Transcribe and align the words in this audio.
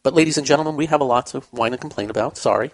But, 0.02 0.12
ladies 0.12 0.36
and 0.36 0.46
gentlemen, 0.46 0.76
we 0.76 0.84
have 0.86 1.00
a 1.00 1.04
lot 1.04 1.24
to 1.28 1.40
whine 1.50 1.72
and 1.72 1.80
complain 1.80 2.10
about. 2.10 2.36
Sorry. 2.36 2.70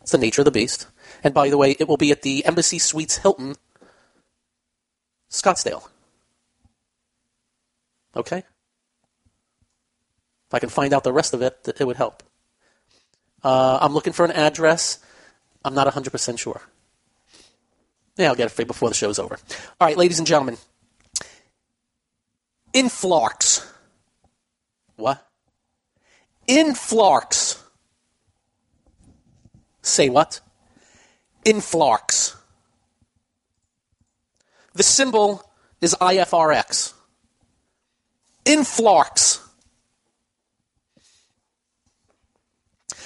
It's 0.00 0.12
the 0.12 0.16
nature 0.16 0.40
of 0.40 0.46
the 0.46 0.50
beast. 0.50 0.86
And 1.22 1.34
by 1.34 1.50
the 1.50 1.58
way, 1.58 1.76
it 1.78 1.86
will 1.86 1.98
be 1.98 2.10
at 2.12 2.22
the 2.22 2.46
Embassy 2.46 2.78
Suites 2.78 3.18
Hilton, 3.18 3.56
Scottsdale. 5.30 5.86
Okay? 8.16 8.38
If 8.38 10.54
I 10.54 10.58
can 10.58 10.70
find 10.70 10.94
out 10.94 11.04
the 11.04 11.12
rest 11.12 11.34
of 11.34 11.42
it, 11.42 11.68
it 11.78 11.84
would 11.84 11.96
help. 11.96 12.22
Uh, 13.44 13.80
I'm 13.82 13.92
looking 13.92 14.14
for 14.14 14.24
an 14.24 14.32
address. 14.32 14.98
I'm 15.62 15.74
not 15.74 15.92
100% 15.92 16.38
sure. 16.38 16.62
Yeah, 18.16 18.28
I'll 18.28 18.34
get 18.34 18.50
it 18.50 18.58
you 18.58 18.64
before 18.64 18.88
the 18.88 18.94
show's 18.94 19.18
over. 19.18 19.36
All 19.78 19.88
right, 19.88 19.98
ladies 19.98 20.16
and 20.16 20.26
gentlemen. 20.26 20.56
Influx. 22.72 23.66
What? 24.96 25.26
Influx. 26.46 27.62
Say 29.82 30.08
what? 30.08 30.40
Influx. 31.44 32.36
The 34.74 34.82
symbol 34.82 35.44
is 35.80 35.94
IFRX. 36.00 36.94
Influx. 38.44 39.40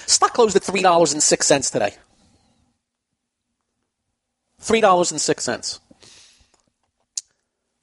Stock 0.06 0.32
closed 0.32 0.54
at 0.56 0.62
$3.06 0.62 1.72
today. 1.72 1.94
$3.06. 4.62 5.80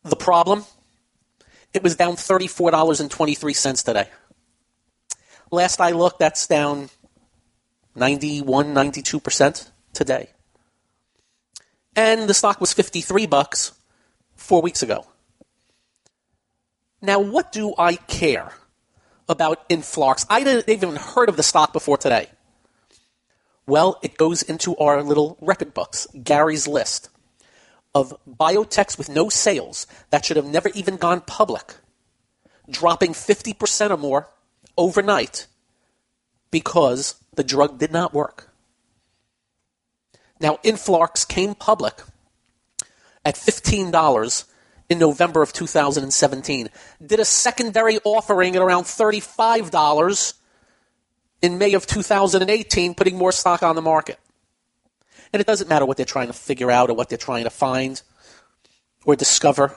The 0.04 0.16
problem? 0.16 0.66
It 1.73 1.81
was 1.81 1.95
down 1.95 2.13
$34.23 2.13 3.84
today. 3.84 4.07
Last 5.51 5.81
I 5.81 5.91
looked, 5.91 6.19
that's 6.19 6.45
down 6.45 6.89
91, 7.95 8.73
92% 8.73 9.69
today. 9.94 10.29
And 11.95 12.28
the 12.29 12.34
stock 12.34 12.59
was 12.61 12.73
53 12.73 13.25
bucks 13.25 13.72
4 14.35 14.61
weeks 14.61 14.84
ago. 14.84 15.06
Now, 17.01 17.19
what 17.19 17.51
do 17.51 17.73
I 17.78 17.95
care 17.95 18.53
about 19.28 19.63
Influx? 19.69 20.25
I 20.29 20.44
didn't 20.44 20.69
even 20.69 20.95
heard 20.95 21.29
of 21.29 21.38
the 21.38 21.44
stock 21.44 21.73
before 21.73 21.97
today. 21.97 22.28
Well, 23.66 24.00
it 24.03 24.17
goes 24.17 24.41
into 24.44 24.75
our 24.78 25.01
little 25.01 25.38
record 25.41 25.73
books, 25.73 26.07
Gary's 26.23 26.67
list 26.67 27.09
of 27.96 28.16
biotechs 28.28 28.98
with 28.98 29.09
no 29.09 29.30
sales 29.30 29.86
that 30.09 30.26
should 30.26 30.38
have 30.38 30.46
never 30.46 30.70
even 30.70 30.98
gone 30.98 31.22
public, 31.22 31.76
dropping 32.70 33.14
50% 33.14 33.92
or 33.92 33.98
more 33.98 34.30
overnight 34.78 35.48
because 36.52 37.16
the 37.36 37.44
drug 37.44 37.78
did 37.78 37.92
not 37.92 38.14
work. 38.14 38.50
Now, 40.40 40.59
Influx 40.64 41.26
came 41.26 41.56
public 41.56 42.02
at 43.24 43.36
$15 43.36 44.46
in 44.90 45.00
November 45.00 45.42
of 45.42 45.53
2017, 45.53 46.70
did 47.06 47.20
a 47.20 47.26
secondary 47.26 48.00
offering 48.03 48.56
at 48.56 48.62
around 48.62 48.84
$35 48.84 50.34
in 51.42 51.58
May 51.58 51.74
of 51.74 51.88
2018, 51.88 52.94
putting 52.96 53.18
more 53.18 53.32
stock 53.32 53.64
on 53.64 53.76
the 53.76 53.82
market. 53.82 54.20
And 55.34 55.42
it 55.42 55.48
doesn't 55.48 55.68
matter 55.68 55.86
what 55.86 55.98
they're 55.98 56.06
trying 56.06 56.28
to 56.28 56.34
figure 56.34 56.70
out 56.70 56.92
or 56.92 56.94
what 56.94 57.10
they're 57.10 57.18
trying 57.18 57.44
to 57.44 57.50
find 57.50 58.02
or 59.04 59.16
discover. 59.16 59.76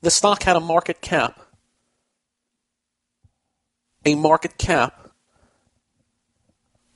The 0.00 0.10
stock 0.10 0.42
had 0.42 0.56
a 0.56 0.60
market 0.60 1.02
cap. 1.02 1.38
A 4.06 4.14
market 4.14 4.56
cap 4.56 5.10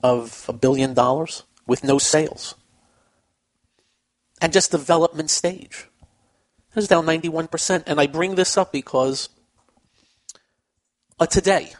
of 0.02 0.46
a 0.48 0.52
billion 0.52 0.94
dollars 0.94 1.42
with 1.66 1.84
no 1.84 1.98
sales. 1.98 2.54
And 4.40 4.52
just 4.52 4.70
development 4.70 5.28
stage. 5.28 5.88
It 6.70 6.76
was 6.76 6.88
down 6.88 7.04
91%. 7.04 7.84
And 7.86 8.00
I 8.00 8.06
bring 8.06 8.34
this 8.34 8.56
up 8.56 8.72
because 8.72 9.28
uh, 11.20 11.26
today, 11.26 11.72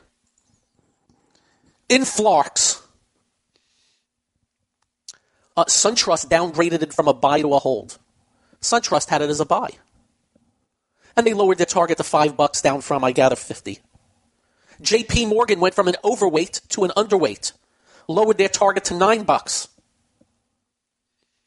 Influx, 1.89 2.83
uh, 5.57 5.65
SunTrust 5.65 6.29
downgraded 6.29 6.83
it 6.83 6.93
from 6.93 7.09
a 7.09 7.15
buy 7.15 7.41
to 7.41 7.55
a 7.55 7.59
hold. 7.59 7.99
SunTrust 8.61 9.09
had 9.09 9.23
it 9.23 9.31
as 9.31 9.41
a 9.41 9.47
buy. 9.47 9.71
And 11.17 11.27
they 11.27 11.35
lowered 11.35 11.59
their 11.59 11.67
target 11.67 11.97
to 11.97 12.05
five 12.05 12.37
bucks 12.37 12.61
down 12.61 12.81
from, 12.81 13.03
I 13.05 13.13
gather, 13.13 13.37
50. 13.37 13.79
JP 14.83 15.29
Morgan 15.29 15.61
went 15.61 15.75
from 15.75 15.89
an 15.89 15.97
overweight 16.05 16.61
to 16.69 16.85
an 16.85 16.91
underweight, 16.91 17.53
lowered 18.07 18.39
their 18.39 18.49
target 18.49 18.85
to 18.85 18.95
nine 18.95 19.25
bucks. 19.25 19.69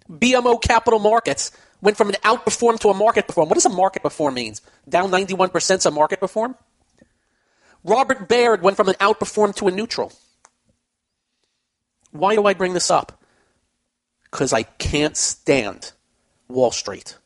BMO 0.09 0.61
Capital 0.61 0.99
Markets 0.99 1.51
went 1.81 1.95
from 1.95 2.09
an 2.09 2.15
outperform 2.23 2.79
to 2.79 2.89
a 2.89 2.93
market 2.93 3.27
perform. 3.27 3.47
What 3.47 3.55
does 3.55 3.65
a 3.65 3.69
market 3.69 4.03
perform 4.03 4.33
means? 4.33 4.61
Down 4.89 5.09
91% 5.09 5.77
is 5.77 5.85
a 5.85 5.91
market 5.91 6.19
perform? 6.19 6.55
Robert 7.83 8.27
Baird 8.27 8.61
went 8.61 8.75
from 8.75 8.89
an 8.89 8.95
outperform 8.95 9.55
to 9.55 9.67
a 9.67 9.71
neutral. 9.71 10.11
Why 12.11 12.35
do 12.35 12.45
I 12.45 12.53
bring 12.53 12.73
this 12.73 12.91
up? 12.91 13.21
Because 14.29 14.53
I 14.53 14.63
can't 14.63 15.17
stand 15.17 15.93
Wall 16.47 16.71
Street. 16.71 17.17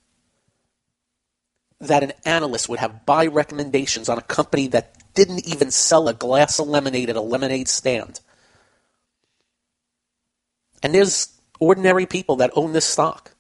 That 1.80 2.04
an 2.04 2.14
analyst 2.26 2.70
would 2.70 2.80
have 2.80 3.06
buy 3.06 3.28
recommendations 3.28 4.10
on 4.10 4.18
a 4.18 4.24
company 4.24 4.68
that 4.70 4.96
didn't 5.14 5.48
even 5.48 5.72
sell 5.72 6.08
a 6.08 6.14
glass 6.14 6.60
of 6.60 6.68
lemonade 6.68 7.10
at 7.10 7.16
a 7.16 7.22
lemonade 7.22 7.68
stand. 7.68 8.20
And 10.84 10.94
there's 10.94 11.30
ordinary 11.60 12.06
people 12.06 12.36
that 12.38 12.52
own 12.56 12.74
this 12.74 12.86
stock. 12.86 13.32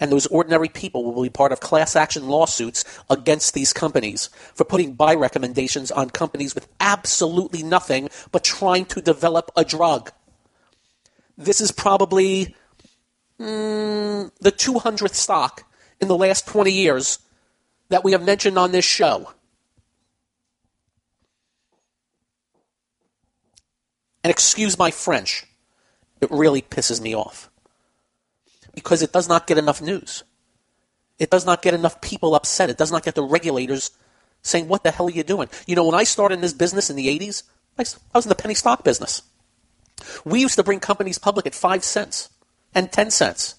And 0.00 0.12
those 0.12 0.26
ordinary 0.28 0.68
people 0.68 1.12
will 1.12 1.24
be 1.24 1.28
part 1.28 1.50
of 1.50 1.58
class 1.60 1.96
action 1.96 2.28
lawsuits 2.28 2.84
against 3.10 3.52
these 3.52 3.72
companies 3.72 4.30
for 4.54 4.64
putting 4.64 4.94
buy 4.94 5.14
recommendations 5.14 5.90
on 5.90 6.10
companies 6.10 6.54
with 6.54 6.68
absolutely 6.78 7.64
nothing 7.64 8.08
but 8.30 8.44
trying 8.44 8.84
to 8.86 9.02
develop 9.02 9.50
a 9.56 9.64
drug. 9.64 10.12
This 11.38 11.60
is 11.60 11.70
probably 11.70 12.56
mm, 13.40 14.30
the 14.40 14.52
200th 14.52 15.14
stock 15.14 15.62
in 16.00 16.08
the 16.08 16.16
last 16.16 16.48
20 16.48 16.72
years 16.72 17.20
that 17.90 18.02
we 18.02 18.12
have 18.12 18.24
mentioned 18.24 18.58
on 18.58 18.72
this 18.72 18.84
show. 18.84 19.32
And 24.24 24.32
excuse 24.32 24.76
my 24.76 24.90
French, 24.90 25.46
it 26.20 26.28
really 26.32 26.60
pisses 26.60 27.00
me 27.00 27.14
off 27.14 27.48
because 28.74 29.00
it 29.00 29.12
does 29.12 29.28
not 29.28 29.46
get 29.46 29.58
enough 29.58 29.80
news. 29.80 30.24
It 31.20 31.30
does 31.30 31.46
not 31.46 31.62
get 31.62 31.72
enough 31.72 32.00
people 32.00 32.34
upset. 32.34 32.68
It 32.68 32.78
does 32.78 32.90
not 32.90 33.04
get 33.04 33.14
the 33.14 33.22
regulators 33.22 33.92
saying, 34.42 34.66
What 34.68 34.82
the 34.82 34.90
hell 34.90 35.06
are 35.06 35.10
you 35.10 35.22
doing? 35.22 35.48
You 35.66 35.76
know, 35.76 35.84
when 35.84 35.94
I 35.94 36.04
started 36.04 36.34
in 36.34 36.40
this 36.40 36.52
business 36.52 36.90
in 36.90 36.96
the 36.96 37.06
80s, 37.06 37.44
I 37.78 37.84
was 38.12 38.26
in 38.26 38.28
the 38.28 38.34
penny 38.34 38.54
stock 38.54 38.82
business. 38.82 39.22
We 40.24 40.40
used 40.40 40.56
to 40.56 40.62
bring 40.62 40.80
companies 40.80 41.18
public 41.18 41.46
at 41.46 41.54
5 41.54 41.84
cents 41.84 42.30
and 42.74 42.90
10 42.90 43.10
cents. 43.10 43.54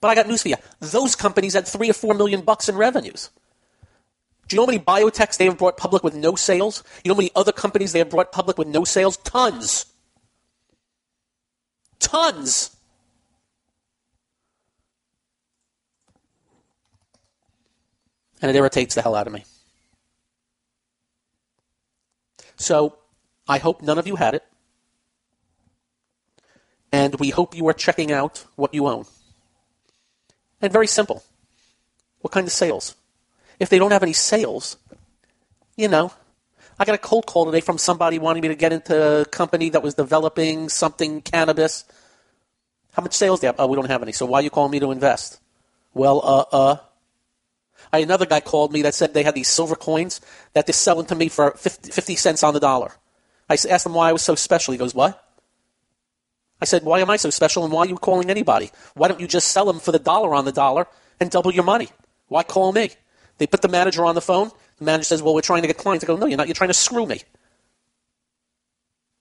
But 0.00 0.08
I 0.08 0.14
got 0.14 0.28
news 0.28 0.42
for 0.42 0.48
you. 0.48 0.56
Those 0.80 1.16
companies 1.16 1.54
had 1.54 1.66
3 1.66 1.90
or 1.90 1.94
4 1.94 2.14
million 2.14 2.42
bucks 2.42 2.68
in 2.68 2.76
revenues. 2.76 3.30
Do 4.46 4.56
you 4.56 4.60
know 4.60 4.66
how 4.66 4.72
many 4.72 4.82
biotechs 4.82 5.36
they 5.36 5.44
have 5.44 5.58
brought 5.58 5.76
public 5.76 6.02
with 6.02 6.14
no 6.14 6.34
sales? 6.34 6.82
You 7.04 7.10
know 7.10 7.14
how 7.14 7.18
many 7.18 7.30
other 7.36 7.52
companies 7.52 7.92
they 7.92 7.98
have 7.98 8.10
brought 8.10 8.32
public 8.32 8.56
with 8.56 8.68
no 8.68 8.84
sales? 8.84 9.16
Tons. 9.18 9.86
Tons. 11.98 12.76
and 18.40 18.50
it 18.50 18.56
irritates 18.56 18.94
the 18.94 19.02
hell 19.02 19.14
out 19.14 19.26
of 19.26 19.32
me. 19.32 19.44
So, 22.56 22.98
I 23.46 23.58
hope 23.58 23.82
none 23.82 23.98
of 23.98 24.06
you 24.06 24.16
had 24.16 24.34
it. 24.34 24.44
And 26.92 27.14
we 27.20 27.30
hope 27.30 27.54
you 27.54 27.68
are 27.68 27.74
checking 27.74 28.12
out 28.12 28.44
what 28.56 28.74
you 28.74 28.86
own. 28.86 29.04
And 30.60 30.72
very 30.72 30.86
simple. 30.86 31.22
What 32.20 32.32
kind 32.32 32.46
of 32.46 32.52
sales? 32.52 32.94
If 33.60 33.68
they 33.68 33.78
don't 33.78 33.90
have 33.90 34.02
any 34.02 34.12
sales, 34.12 34.76
you 35.76 35.88
know, 35.88 36.12
I 36.78 36.84
got 36.84 36.94
a 36.94 36.98
cold 36.98 37.26
call 37.26 37.46
today 37.46 37.60
from 37.60 37.76
somebody 37.76 38.18
wanting 38.18 38.42
me 38.42 38.48
to 38.48 38.54
get 38.54 38.72
into 38.72 39.20
a 39.20 39.24
company 39.24 39.70
that 39.70 39.82
was 39.82 39.94
developing 39.94 40.68
something 40.68 41.22
cannabis. 41.22 41.84
How 42.92 43.02
much 43.02 43.14
sales 43.14 43.40
do 43.40 43.42
they 43.42 43.46
have? 43.48 43.56
Oh, 43.58 43.66
we 43.66 43.76
don't 43.76 43.90
have 43.90 44.02
any. 44.02 44.12
So 44.12 44.26
why 44.26 44.38
are 44.38 44.42
you 44.42 44.50
calling 44.50 44.70
me 44.70 44.80
to 44.80 44.92
invest? 44.92 45.40
Well, 45.92 46.20
uh, 46.22 46.56
uh, 46.56 46.76
I, 47.92 47.98
another 47.98 48.26
guy 48.26 48.40
called 48.40 48.72
me 48.72 48.82
that 48.82 48.94
said 48.94 49.12
they 49.12 49.22
had 49.22 49.34
these 49.34 49.48
silver 49.48 49.74
coins 49.74 50.20
that 50.52 50.66
they're 50.66 50.72
selling 50.72 51.06
to 51.06 51.14
me 51.14 51.28
for 51.28 51.52
50, 51.52 51.90
50 51.90 52.16
cents 52.16 52.42
on 52.42 52.54
the 52.54 52.60
dollar. 52.60 52.92
I 53.48 53.54
asked 53.54 53.86
him 53.86 53.94
why 53.94 54.08
I 54.08 54.12
was 54.12 54.22
so 54.22 54.34
special. 54.34 54.72
He 54.72 54.78
goes, 54.78 54.94
What? 54.94 55.24
I 56.60 56.64
said, 56.64 56.84
Why 56.84 57.00
am 57.00 57.10
I 57.10 57.16
so 57.16 57.30
special 57.30 57.64
and 57.64 57.72
why 57.72 57.82
are 57.82 57.88
you 57.88 57.96
calling 57.96 58.30
anybody? 58.30 58.70
Why 58.94 59.08
don't 59.08 59.20
you 59.20 59.28
just 59.28 59.48
sell 59.48 59.66
them 59.66 59.80
for 59.80 59.92
the 59.92 59.98
dollar 59.98 60.34
on 60.34 60.44
the 60.44 60.52
dollar 60.52 60.86
and 61.20 61.30
double 61.30 61.52
your 61.52 61.64
money? 61.64 61.88
Why 62.28 62.42
call 62.42 62.72
me? 62.72 62.90
They 63.38 63.46
put 63.46 63.62
the 63.62 63.68
manager 63.68 64.04
on 64.04 64.14
the 64.14 64.20
phone. 64.20 64.50
The 64.78 64.84
manager 64.84 65.04
says, 65.04 65.22
Well, 65.22 65.34
we're 65.34 65.40
trying 65.40 65.62
to 65.62 65.68
get 65.68 65.78
clients. 65.78 66.04
I 66.04 66.08
go, 66.08 66.16
No, 66.16 66.26
you're 66.26 66.36
not. 66.36 66.48
You're 66.48 66.54
trying 66.54 66.70
to 66.70 66.74
screw 66.74 67.06
me. 67.06 67.22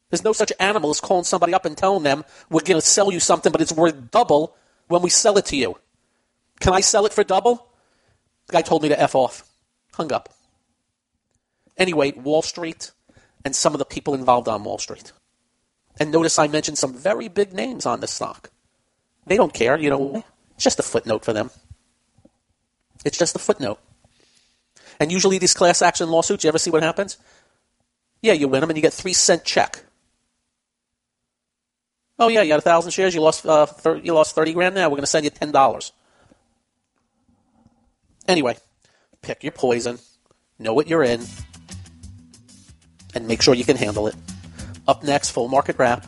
There's 0.10 0.24
no 0.24 0.34
such 0.34 0.54
animal 0.60 0.90
as 0.90 1.02
calling 1.02 1.26
somebody 1.26 1.54
up 1.54 1.66
and 1.66 1.78
telling 1.78 2.04
them 2.04 2.24
we're 2.50 2.62
going 2.62 2.80
to 2.80 2.86
sell 2.86 3.12
you 3.12 3.20
something, 3.20 3.52
but 3.52 3.62
it's 3.62 3.74
worth 3.74 4.10
double 4.12 4.56
when 4.88 5.02
we 5.02 5.10
sell 5.10 5.38
it 5.38 5.46
to 5.48 5.58
you. 5.58 5.76
Can 6.60 6.74
I 6.74 6.80
sell 6.80 7.06
it 7.06 7.14
for 7.14 7.24
double? 7.24 7.68
The 8.48 8.54
guy 8.54 8.62
told 8.62 8.84
me 8.84 8.90
to 8.90 9.00
F 9.00 9.16
off. 9.16 9.44
Hung 9.94 10.14
up. 10.14 10.34
Anyway, 11.78 12.14
Wall 12.14 12.42
Street 12.42 12.92
and 13.44 13.56
some 13.56 13.74
of 13.74 13.80
the 13.80 13.86
people 13.86 14.14
involved 14.14 14.48
on 14.48 14.64
Wall 14.64 14.78
Street. 14.78 15.12
And 16.00 16.12
notice 16.12 16.38
I 16.38 16.48
mentioned 16.48 16.78
some 16.78 16.94
very 16.94 17.28
big 17.28 17.54
names 17.54 17.86
on 17.86 18.00
the 18.00 18.08
stock. 18.08 18.52
They 19.26 19.38
don't 19.38 19.54
care, 19.54 19.78
you 19.78 19.90
know. 19.90 20.24
It's 20.56 20.64
just 20.64 20.80
a 20.80 20.84
footnote 20.84 21.26
for 21.26 21.34
them. 21.34 21.50
It's 23.04 23.18
just 23.18 23.36
a 23.36 23.40
footnote. 23.40 23.80
And 25.00 25.12
usually 25.12 25.38
these 25.38 25.54
class 25.54 25.82
action 25.82 26.10
lawsuits, 26.10 26.44
you 26.44 26.48
ever 26.48 26.58
see 26.58 26.72
what 26.72 26.84
happens? 26.84 27.18
Yeah, 28.22 28.34
you 28.34 28.48
win 28.48 28.62
them 28.62 28.70
and 28.70 28.78
you 28.78 28.82
get 28.82 28.94
three 28.94 29.14
cent 29.14 29.44
check. 29.44 29.84
Oh 32.20 32.30
yeah, 32.30 32.42
you 32.42 32.52
had 32.52 32.60
a 32.60 32.64
thousand 32.64 32.92
shares. 32.92 33.14
You 33.14 33.22
lost 33.22 33.46
uh, 33.46 33.68
thir- 33.68 33.98
you 33.98 34.14
lost 34.14 34.34
thirty 34.34 34.54
grand. 34.54 34.74
Now 34.74 34.88
we're 34.90 34.96
going 34.96 35.02
to 35.02 35.08
send 35.08 35.24
you 35.24 35.30
ten 35.30 35.52
dollars. 35.52 35.92
Anyway, 38.28 38.58
pick 39.22 39.44
your 39.44 39.52
poison, 39.52 40.00
know 40.58 40.74
what 40.74 40.88
you're 40.88 41.04
in, 41.04 41.22
and 43.14 43.28
make 43.28 43.42
sure 43.42 43.54
you 43.54 43.64
can 43.64 43.78
handle 43.78 44.08
it. 44.08 44.16
Up 44.88 45.04
next, 45.04 45.32
full 45.32 45.48
market 45.50 45.78
wrap, 45.78 46.06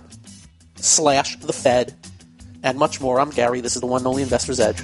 slash 0.76 1.36
the 1.38 1.54
Fed, 1.54 1.96
and 2.64 2.78
much 2.78 3.02
more. 3.02 3.20
I'm 3.20 3.30
Gary. 3.30 3.62
This 3.62 3.76
is 3.76 3.81
the 3.81 3.88
one 3.88 4.02
and 4.02 4.08
only 4.08 4.24
Investor's 4.24 4.60
Edge. 4.60 4.81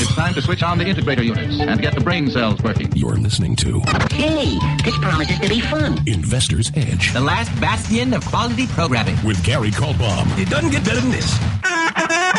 It's 0.00 0.14
time 0.14 0.32
to 0.34 0.42
switch 0.42 0.62
on 0.62 0.78
the 0.78 0.84
integrator 0.84 1.24
units 1.24 1.58
and 1.60 1.80
get 1.80 1.94
the 1.94 2.00
brain 2.00 2.30
cells 2.30 2.62
working. 2.62 2.94
You're 2.94 3.16
listening 3.16 3.56
to 3.56 3.80
Hey, 4.12 4.56
this 4.84 4.96
promises 4.98 5.38
to 5.40 5.48
be 5.48 5.60
fun. 5.60 5.98
Investor's 6.06 6.70
Edge 6.76 7.12
The 7.12 7.20
last 7.20 7.48
bastion 7.60 8.12
of 8.14 8.24
quality 8.26 8.66
programming. 8.68 9.16
with 9.24 9.42
Gary 9.42 9.70
Kaltbaum. 9.70 10.38
It 10.38 10.48
doesn't 10.50 10.70
get 10.70 10.84
better 10.84 11.00
than 11.00 11.10
this. 11.10 12.38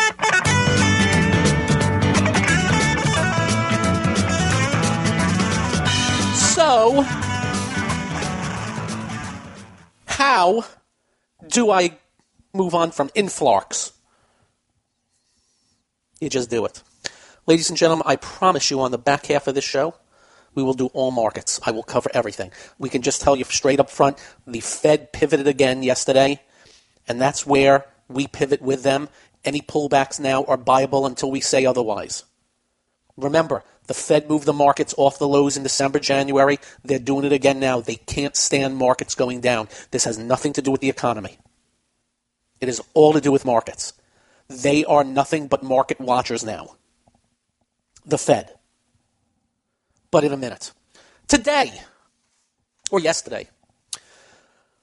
So, 6.54 7.04
how 10.30 10.64
do 11.48 11.72
I 11.72 11.98
move 12.54 12.72
on 12.72 12.92
from 12.92 13.10
influx? 13.16 13.92
You 16.20 16.30
just 16.30 16.50
do 16.50 16.64
it. 16.66 16.84
Ladies 17.48 17.68
and 17.68 17.76
gentlemen, 17.76 18.04
I 18.06 18.14
promise 18.14 18.70
you 18.70 18.80
on 18.80 18.92
the 18.92 18.98
back 18.98 19.26
half 19.26 19.48
of 19.48 19.56
this 19.56 19.64
show, 19.64 19.94
we 20.54 20.62
will 20.62 20.74
do 20.74 20.86
all 20.94 21.10
markets. 21.10 21.58
I 21.66 21.72
will 21.72 21.82
cover 21.82 22.10
everything. 22.14 22.52
We 22.78 22.88
can 22.88 23.02
just 23.02 23.22
tell 23.22 23.34
you 23.34 23.42
straight 23.42 23.80
up 23.80 23.90
front 23.90 24.18
the 24.46 24.60
Fed 24.60 25.12
pivoted 25.12 25.48
again 25.48 25.82
yesterday, 25.82 26.40
and 27.08 27.20
that's 27.20 27.44
where 27.44 27.86
we 28.08 28.28
pivot 28.28 28.62
with 28.62 28.84
them. 28.84 29.08
Any 29.44 29.60
pullbacks 29.60 30.20
now 30.20 30.44
are 30.44 30.56
buyable 30.56 31.08
until 31.08 31.32
we 31.32 31.40
say 31.40 31.66
otherwise. 31.66 32.22
Remember, 33.16 33.64
the 33.90 33.94
Fed 33.94 34.28
moved 34.28 34.46
the 34.46 34.52
markets 34.52 34.94
off 34.96 35.18
the 35.18 35.26
lows 35.26 35.56
in 35.56 35.64
December, 35.64 35.98
January. 35.98 36.60
They're 36.84 37.00
doing 37.00 37.24
it 37.24 37.32
again 37.32 37.58
now. 37.58 37.80
They 37.80 37.96
can't 37.96 38.36
stand 38.36 38.76
markets 38.76 39.16
going 39.16 39.40
down. 39.40 39.66
This 39.90 40.04
has 40.04 40.16
nothing 40.16 40.52
to 40.52 40.62
do 40.62 40.70
with 40.70 40.80
the 40.80 40.88
economy. 40.88 41.38
It 42.60 42.68
is 42.68 42.80
all 42.94 43.12
to 43.14 43.20
do 43.20 43.32
with 43.32 43.44
markets. 43.44 43.92
They 44.46 44.84
are 44.84 45.02
nothing 45.02 45.48
but 45.48 45.64
market 45.64 46.00
watchers 46.00 46.44
now. 46.44 46.76
The 48.06 48.16
Fed. 48.16 48.54
But 50.12 50.22
in 50.22 50.32
a 50.32 50.36
minute. 50.36 50.70
Today, 51.26 51.72
or 52.92 53.00
yesterday, 53.00 53.48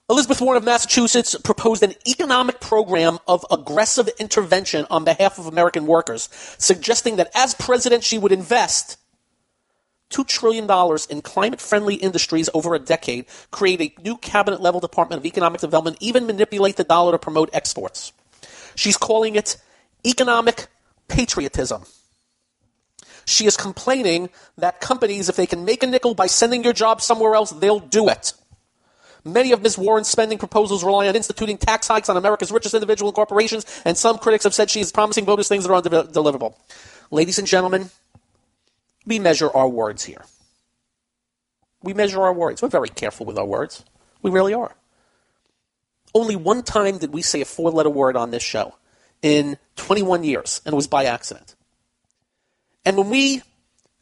Elizabeth 0.09 0.39
Warren 0.39 0.55
of 0.55 0.63
Massachusetts 0.63 1.35
proposed 1.35 1.83
an 1.83 1.93
economic 2.07 2.61
program 2.61 3.19
of 3.27 3.45
aggressive 3.51 4.07
intervention 4.19 4.85
on 4.89 5.03
behalf 5.03 5.37
of 5.37 5.47
American 5.47 5.85
workers, 5.85 6.29
suggesting 6.57 7.17
that 7.17 7.29
as 7.35 7.53
president, 7.53 8.05
she 8.05 8.17
would 8.17 8.31
invest 8.31 8.97
$2 10.11 10.25
trillion 10.25 10.65
in 11.09 11.21
climate 11.21 11.59
friendly 11.59 11.95
industries 11.95 12.49
over 12.53 12.73
a 12.73 12.79
decade, 12.79 13.25
create 13.51 13.81
a 13.81 14.01
new 14.01 14.15
cabinet 14.15 14.61
level 14.61 14.79
department 14.79 15.19
of 15.19 15.25
economic 15.25 15.59
development, 15.59 15.97
even 15.99 16.25
manipulate 16.25 16.77
the 16.77 16.85
dollar 16.85 17.11
to 17.11 17.19
promote 17.19 17.49
exports. 17.51 18.13
She's 18.75 18.95
calling 18.95 19.35
it 19.35 19.57
economic 20.05 20.67
patriotism. 21.09 21.83
She 23.25 23.45
is 23.45 23.57
complaining 23.57 24.29
that 24.57 24.79
companies, 24.79 25.27
if 25.27 25.35
they 25.35 25.47
can 25.47 25.65
make 25.65 25.83
a 25.83 25.87
nickel 25.87 26.13
by 26.13 26.27
sending 26.27 26.63
your 26.63 26.71
job 26.71 27.01
somewhere 27.01 27.35
else, 27.35 27.51
they'll 27.51 27.81
do 27.81 28.07
it. 28.07 28.31
Many 29.33 29.51
of 29.51 29.61
Ms. 29.61 29.77
Warren's 29.77 30.07
spending 30.07 30.37
proposals 30.37 30.83
rely 30.83 31.07
on 31.07 31.15
instituting 31.15 31.57
tax 31.57 31.87
hikes 31.87 32.09
on 32.09 32.17
America's 32.17 32.51
richest 32.51 32.73
individual 32.73 33.11
corporations, 33.11 33.65
and 33.85 33.97
some 33.97 34.17
critics 34.17 34.43
have 34.43 34.53
said 34.53 34.69
she 34.69 34.79
is 34.79 34.91
promising 34.91 35.25
voters 35.25 35.47
things 35.47 35.65
that 35.65 35.73
are 35.73 35.81
undeliverable. 35.81 36.55
Ladies 37.11 37.39
and 37.39 37.47
gentlemen, 37.47 37.89
we 39.05 39.19
measure 39.19 39.49
our 39.55 39.67
words 39.67 40.03
here. 40.03 40.25
We 41.83 41.93
measure 41.93 42.21
our 42.21 42.33
words. 42.33 42.61
We're 42.61 42.69
very 42.69 42.89
careful 42.89 43.25
with 43.25 43.37
our 43.37 43.45
words. 43.45 43.83
We 44.21 44.31
really 44.31 44.53
are. 44.53 44.75
Only 46.13 46.35
one 46.35 46.63
time 46.63 46.97
did 46.97 47.13
we 47.13 47.21
say 47.21 47.41
a 47.41 47.45
four 47.45 47.71
letter 47.71 47.89
word 47.89 48.15
on 48.15 48.31
this 48.31 48.43
show 48.43 48.75
in 49.21 49.57
21 49.75 50.23
years, 50.23 50.61
and 50.65 50.73
it 50.73 50.75
was 50.75 50.87
by 50.87 51.05
accident. 51.05 51.55
And 52.85 52.97
when 52.97 53.09
we 53.09 53.41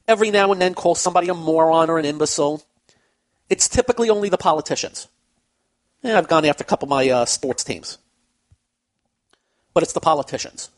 every 0.08 0.32
now 0.32 0.52
and 0.52 0.62
then 0.62 0.74
call 0.74 0.96
somebody 0.96 1.30
a 1.30 1.34
moron 1.34 1.90
or 1.90 1.98
an 2.00 2.06
imbecile, 2.06 2.64
it's 3.50 3.68
typically 3.68 4.10
only 4.10 4.30
the 4.30 4.38
politicians. 4.38 5.08
Yeah, 6.06 6.20
I've 6.20 6.28
gone 6.28 6.46
after 6.46 6.62
a 6.62 6.68
couple 6.68 6.86
of 6.86 6.92
my 6.92 7.10
uh, 7.10 7.26
sports 7.26 7.64
teams. 7.64 7.98
But 9.74 9.82
it's 9.82 9.94
the 9.94 10.00
politicians. 10.00 10.70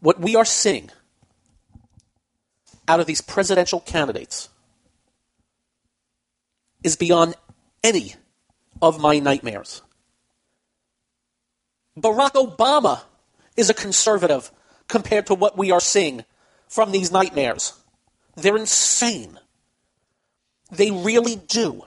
What 0.00 0.18
we 0.18 0.34
are 0.34 0.44
seeing 0.44 0.90
out 2.88 2.98
of 2.98 3.06
these 3.06 3.20
presidential 3.20 3.78
candidates 3.78 4.48
is 6.82 6.96
beyond 6.96 7.36
any 7.84 8.16
of 8.82 9.00
my 9.00 9.20
nightmares. 9.20 9.82
Barack 11.96 12.32
Obama 12.32 13.02
is 13.56 13.70
a 13.70 13.74
conservative 13.74 14.50
compared 14.88 15.28
to 15.28 15.34
what 15.34 15.56
we 15.56 15.70
are 15.70 15.80
seeing 15.80 16.24
from 16.66 16.90
these 16.90 17.12
nightmares. 17.12 17.74
They're 18.34 18.56
insane. 18.56 19.38
They 20.72 20.90
really 20.90 21.36
do 21.36 21.84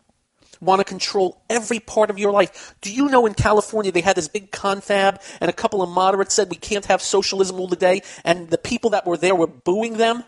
want 0.62 0.80
to 0.80 0.86
control 0.86 1.42
every 1.50 1.80
part 1.80 2.10
of 2.10 2.20
your 2.20 2.32
life. 2.32 2.76
Do 2.82 2.94
you 2.94 3.10
know 3.10 3.26
in 3.26 3.34
California 3.34 3.92
they 3.92 4.02
had 4.02 4.16
this 4.16 4.28
big 4.28 4.52
confab 4.52 5.20
and 5.42 5.50
a 5.50 5.54
couple 5.54 5.82
of 5.82 5.90
moderates 5.90 6.36
said 6.36 6.50
we 6.50 6.56
can't 6.56 6.86
have 6.86 7.02
socialism 7.02 7.60
all 7.60 7.68
the 7.68 7.76
day 7.76 8.04
and 8.24 8.50
the 8.50 8.58
people 8.58 8.92
that 8.92 9.06
were 9.06 9.18
there 9.18 9.36
were 9.36 9.48
booing 9.48 9.98
them? 9.98 10.24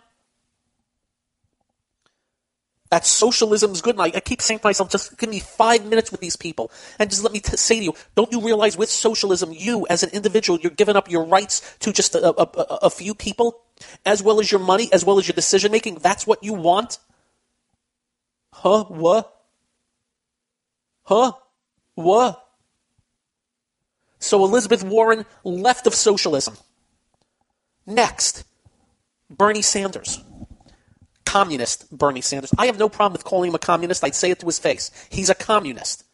That 2.94 3.08
socialism 3.08 3.72
is 3.72 3.82
good. 3.82 3.96
And 3.96 4.04
I, 4.04 4.18
I, 4.18 4.20
keep 4.20 4.40
saying 4.40 4.60
to 4.60 4.68
myself, 4.68 4.92
just 4.92 5.18
give 5.18 5.28
me 5.28 5.40
five 5.40 5.84
minutes 5.84 6.12
with 6.12 6.22
these 6.22 6.36
people. 6.36 6.70
And 7.00 7.10
just 7.10 7.24
let 7.24 7.34
me 7.34 7.40
t- 7.40 7.58
say 7.58 7.80
to 7.80 7.84
you, 7.86 7.94
don't 8.14 8.32
you 8.32 8.40
realize 8.40 8.78
with 8.78 8.88
socialism, 8.88 9.52
you 9.52 9.88
as 9.90 10.04
an 10.04 10.12
individual, 10.12 10.60
you're 10.60 10.70
giving 10.70 10.96
up 10.96 11.10
your 11.10 11.26
rights 11.26 11.76
to 11.80 11.92
just 11.92 12.14
a, 12.14 12.24
a, 12.24 12.44
a, 12.44 12.78
a 12.84 12.90
few 12.92 13.16
people, 13.16 13.62
as 14.06 14.22
well 14.22 14.40
as 14.40 14.52
your 14.52 14.60
money, 14.60 14.90
as 14.94 15.04
well 15.04 15.18
as 15.18 15.28
your 15.28 15.34
decision 15.34 15.72
making? 15.72 15.96
That's 15.96 16.28
what 16.28 16.44
you 16.44 16.54
want? 16.54 17.00
Huh? 18.54 18.84
What? 18.84 19.33
Huh? 21.04 21.34
What? 21.96 22.46
So 24.20 24.44
Elizabeth 24.46 24.84
Warren 24.84 25.26
left 25.44 25.86
of 25.86 25.94
socialism. 25.94 26.56
Next, 27.86 28.46
Bernie 29.30 29.62
Sanders 29.62 30.22
communist, 31.34 31.90
Bernie 31.90 32.22
Sanders. 32.22 32.52
I 32.60 32.68
have 32.68 32.78
no 32.78 32.88
problem 32.88 33.14
with 33.14 33.24
calling 33.24 33.50
him 33.50 33.56
a 33.56 33.60
communist. 33.60 34.04
I'd 34.04 34.14
say 34.14 34.30
it 34.30 34.40
to 34.42 34.46
his 34.46 34.60
face. 34.60 34.92
He's 35.10 35.32
a 35.32 35.36
communist. 35.36 36.06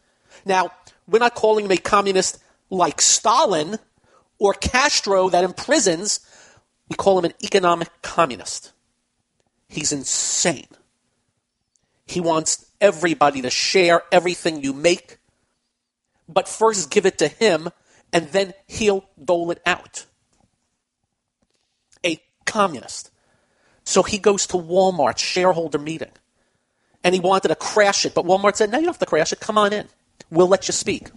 Now, 0.45 0.71
we're 1.09 1.19
not 1.19 1.35
calling 1.35 1.65
him 1.65 1.71
a 1.71 1.77
communist 1.77 2.39
like 2.69 3.01
Stalin 3.01 3.79
or 4.37 4.53
Castro 4.53 5.27
that 5.27 5.43
imprisons. 5.43 6.21
We 6.87 6.95
call 6.95 7.19
him 7.19 7.25
an 7.25 7.33
economic 7.43 7.89
communist. 8.01 8.71
He's 9.67 9.91
insane. 9.91 10.67
He 12.05 12.21
wants 12.21 12.68
everybody 12.81 13.41
to 13.41 13.49
share 13.49 14.03
everything 14.11 14.63
you 14.63 14.73
make, 14.73 15.17
but 16.27 16.47
first 16.47 16.91
give 16.91 17.05
it 17.05 17.17
to 17.19 17.27
him, 17.27 17.69
and 18.13 18.27
then 18.29 18.53
he'll 18.67 19.05
dole 19.23 19.51
it 19.51 19.61
out. 19.65 20.05
A 22.05 22.21
communist. 22.45 23.11
So 23.83 24.03
he 24.03 24.17
goes 24.17 24.47
to 24.47 24.57
Walmart's 24.57 25.21
shareholder 25.21 25.79
meeting. 25.79 26.11
And 27.03 27.15
he 27.15 27.21
wanted 27.21 27.47
to 27.47 27.55
crash 27.55 28.05
it, 28.05 28.13
but 28.13 28.25
Walmart 28.25 28.55
said, 28.57 28.71
no, 28.71 28.77
you 28.77 28.85
don't 28.85 28.93
have 28.93 28.99
to 28.99 29.05
crash 29.05 29.31
it. 29.31 29.39
Come 29.39 29.57
on 29.57 29.71
in. 29.71 29.87
We'll 30.29 30.49
let 30.49 30.67
you 30.67 30.73
speak. 30.73 31.09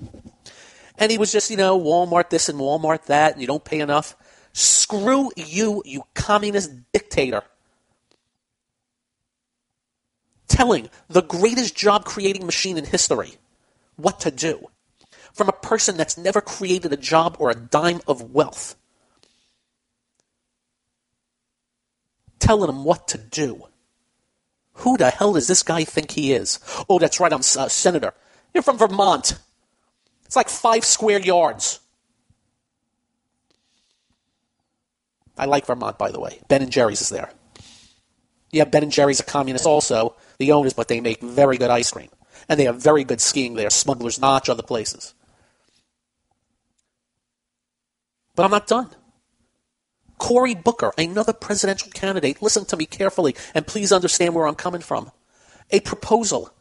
And 0.96 1.10
he 1.10 1.18
was 1.18 1.32
just, 1.32 1.50
you 1.50 1.56
know, 1.56 1.78
Walmart 1.78 2.30
this 2.30 2.48
and 2.48 2.58
Walmart 2.58 3.06
that, 3.06 3.32
and 3.32 3.40
you 3.40 3.48
don't 3.48 3.64
pay 3.64 3.80
enough. 3.80 4.14
Screw 4.52 5.30
you, 5.36 5.82
you 5.84 6.04
communist 6.14 6.70
dictator. 6.92 7.42
Telling 10.52 10.90
the 11.08 11.22
greatest 11.22 11.74
job 11.74 12.04
creating 12.04 12.44
machine 12.44 12.76
in 12.76 12.84
history 12.84 13.36
what 13.96 14.20
to 14.20 14.30
do 14.30 14.68
from 15.32 15.48
a 15.48 15.52
person 15.52 15.96
that's 15.96 16.18
never 16.18 16.40
created 16.40 16.92
a 16.92 16.96
job 16.96 17.36
or 17.38 17.50
a 17.50 17.54
dime 17.54 18.00
of 18.06 18.34
wealth. 18.34 18.76
telling 22.42 22.68
him 22.68 22.84
what 22.84 23.08
to 23.08 23.18
do. 23.18 23.62
Who 24.74 24.96
the 24.96 25.10
hell 25.10 25.34
does 25.34 25.46
this 25.46 25.62
guy 25.62 25.84
think 25.84 26.10
he 26.10 26.32
is? 26.32 26.58
Oh, 26.88 26.98
that's 26.98 27.20
right, 27.20 27.32
I'm 27.32 27.40
a 27.40 27.60
uh, 27.60 27.68
senator. 27.68 28.14
You're 28.52 28.62
from 28.62 28.78
Vermont. 28.78 29.38
It's 30.26 30.36
like 30.36 30.48
five 30.48 30.84
square 30.84 31.20
yards. 31.20 31.78
I 35.38 35.46
like 35.46 35.66
Vermont, 35.66 35.98
by 35.98 36.10
the 36.10 36.20
way. 36.20 36.40
Ben 36.48 36.62
and 36.62 36.72
Jerry's 36.72 37.00
is 37.00 37.08
there. 37.08 37.30
Yeah, 38.50 38.64
Ben 38.64 38.82
and 38.82 38.92
Jerry's 38.92 39.20
are 39.20 39.24
communist 39.24 39.64
also, 39.64 40.16
the 40.42 40.52
owners, 40.52 40.74
but 40.74 40.88
they 40.88 41.00
make 41.00 41.20
very 41.22 41.56
good 41.56 41.70
ice 41.70 41.90
cream. 41.92 42.10
And 42.48 42.58
they 42.58 42.64
have 42.64 42.82
very 42.82 43.04
good 43.04 43.20
skiing 43.20 43.54
there, 43.54 43.70
Smuggler's 43.70 44.20
Notch, 44.20 44.48
other 44.48 44.62
places. 44.62 45.14
But 48.34 48.44
I'm 48.44 48.50
not 48.50 48.66
done. 48.66 48.90
Cory 50.18 50.54
Booker, 50.54 50.92
another 50.98 51.32
presidential 51.32 51.90
candidate, 51.92 52.42
listen 52.42 52.64
to 52.66 52.76
me 52.76 52.86
carefully 52.86 53.34
and 53.54 53.66
please 53.66 53.92
understand 53.92 54.34
where 54.34 54.46
I'm 54.46 54.54
coming 54.54 54.80
from. 54.80 55.10
A 55.70 55.80
proposal 55.80 56.52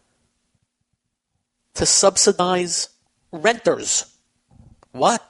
to 1.76 1.86
subsidize 1.86 2.90
renters. 3.32 4.16
What? 4.92 5.24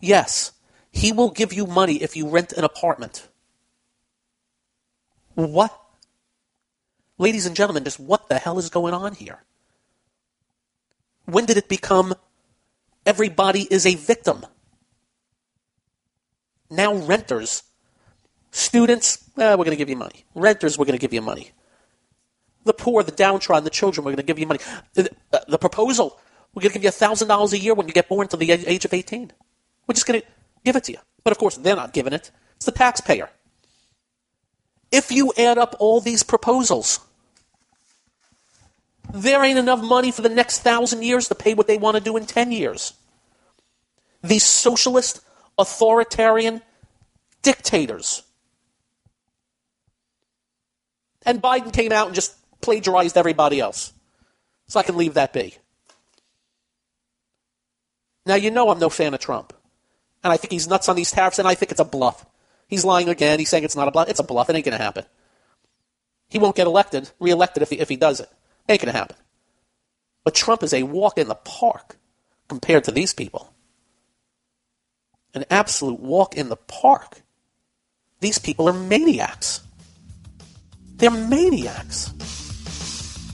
Yes, 0.00 0.52
he 0.90 1.12
will 1.12 1.30
give 1.30 1.52
you 1.52 1.66
money 1.66 2.02
if 2.02 2.16
you 2.16 2.28
rent 2.28 2.52
an 2.52 2.64
apartment. 2.64 3.28
What? 5.34 5.81
Ladies 7.22 7.46
and 7.46 7.54
gentlemen, 7.54 7.84
just 7.84 8.00
what 8.00 8.28
the 8.28 8.36
hell 8.36 8.58
is 8.58 8.68
going 8.68 8.92
on 8.92 9.14
here? 9.14 9.44
When 11.24 11.46
did 11.46 11.56
it 11.56 11.68
become 11.68 12.14
everybody 13.06 13.62
is 13.70 13.86
a 13.86 13.94
victim? 13.94 14.44
Now 16.68 16.94
renters, 16.94 17.62
students, 18.50 19.30
eh, 19.38 19.50
we're 19.50 19.64
going 19.64 19.70
to 19.70 19.76
give 19.76 19.88
you 19.88 19.94
money. 19.94 20.24
Renters, 20.34 20.76
we're 20.76 20.84
going 20.84 20.98
to 20.98 21.00
give 21.00 21.12
you 21.12 21.22
money. 21.22 21.52
The 22.64 22.72
poor, 22.72 23.04
the 23.04 23.12
downtrodden, 23.12 23.62
the 23.62 23.70
children, 23.70 24.04
we're 24.04 24.16
going 24.16 24.16
to 24.16 24.24
give 24.24 24.40
you 24.40 24.48
money. 24.48 24.58
The, 24.94 25.08
uh, 25.32 25.38
the 25.46 25.58
proposal, 25.58 26.18
we're 26.52 26.62
going 26.62 26.72
to 26.72 26.80
give 26.80 26.82
you 26.82 27.06
$1,000 27.06 27.52
a 27.52 27.58
year 27.58 27.74
when 27.74 27.86
you 27.86 27.94
get 27.94 28.08
born 28.08 28.26
to 28.26 28.36
the 28.36 28.50
age 28.50 28.84
of 28.84 28.92
18. 28.92 29.30
We're 29.86 29.94
just 29.94 30.08
going 30.08 30.22
to 30.22 30.26
give 30.64 30.74
it 30.74 30.82
to 30.84 30.92
you. 30.92 30.98
But 31.22 31.30
of 31.30 31.38
course, 31.38 31.56
they're 31.56 31.76
not 31.76 31.92
giving 31.92 32.14
it. 32.14 32.32
It's 32.56 32.66
the 32.66 32.72
taxpayer. 32.72 33.30
If 34.90 35.12
you 35.12 35.32
add 35.38 35.56
up 35.56 35.76
all 35.78 36.00
these 36.00 36.24
proposals, 36.24 36.98
there 39.12 39.44
ain't 39.44 39.58
enough 39.58 39.82
money 39.82 40.10
for 40.10 40.22
the 40.22 40.28
next 40.28 40.60
thousand 40.60 41.02
years 41.02 41.28
to 41.28 41.34
pay 41.34 41.54
what 41.54 41.66
they 41.66 41.76
want 41.76 41.96
to 41.96 42.02
do 42.02 42.16
in 42.16 42.26
10 42.26 42.50
years. 42.50 42.94
These 44.22 44.44
socialist 44.44 45.20
authoritarian 45.58 46.62
dictators. 47.42 48.22
And 51.24 51.42
Biden 51.42 51.72
came 51.72 51.92
out 51.92 52.06
and 52.06 52.14
just 52.14 52.34
plagiarized 52.60 53.16
everybody 53.16 53.60
else. 53.60 53.92
So 54.66 54.80
I 54.80 54.82
can 54.82 54.96
leave 54.96 55.14
that 55.14 55.32
be. 55.32 55.56
Now, 58.24 58.36
you 58.36 58.50
know 58.50 58.70
I'm 58.70 58.78
no 58.78 58.88
fan 58.88 59.14
of 59.14 59.20
Trump. 59.20 59.52
And 60.24 60.32
I 60.32 60.36
think 60.36 60.52
he's 60.52 60.68
nuts 60.68 60.88
on 60.88 60.96
these 60.96 61.10
tariffs, 61.10 61.38
and 61.38 61.48
I 61.48 61.54
think 61.54 61.72
it's 61.72 61.80
a 61.80 61.84
bluff. 61.84 62.24
He's 62.68 62.84
lying 62.84 63.08
again. 63.08 63.40
He's 63.40 63.48
saying 63.48 63.64
it's 63.64 63.76
not 63.76 63.88
a 63.88 63.90
bluff. 63.90 64.08
It's 64.08 64.20
a 64.20 64.24
bluff. 64.24 64.48
It 64.48 64.56
ain't 64.56 64.64
going 64.64 64.78
to 64.78 64.82
happen. 64.82 65.04
He 66.28 66.38
won't 66.38 66.56
get 66.56 66.66
elected, 66.66 67.10
reelected 67.18 67.62
if 67.62 67.70
he, 67.70 67.80
if 67.80 67.88
he 67.88 67.96
does 67.96 68.20
it. 68.20 68.30
Ain't 68.68 68.80
going 68.80 68.92
to 68.92 68.98
happen. 68.98 69.16
But 70.24 70.34
Trump 70.34 70.62
is 70.62 70.72
a 70.72 70.84
walk 70.84 71.18
in 71.18 71.28
the 71.28 71.34
park 71.34 71.96
compared 72.48 72.84
to 72.84 72.90
these 72.90 73.12
people 73.12 73.52
an 75.34 75.44
absolute 75.50 76.00
walk 76.00 76.36
in 76.36 76.48
the 76.48 76.56
park. 76.56 77.22
These 78.20 78.38
people 78.38 78.68
are 78.68 78.72
maniacs. 78.72 79.60
They're 80.96 81.10
maniacs. 81.10 82.10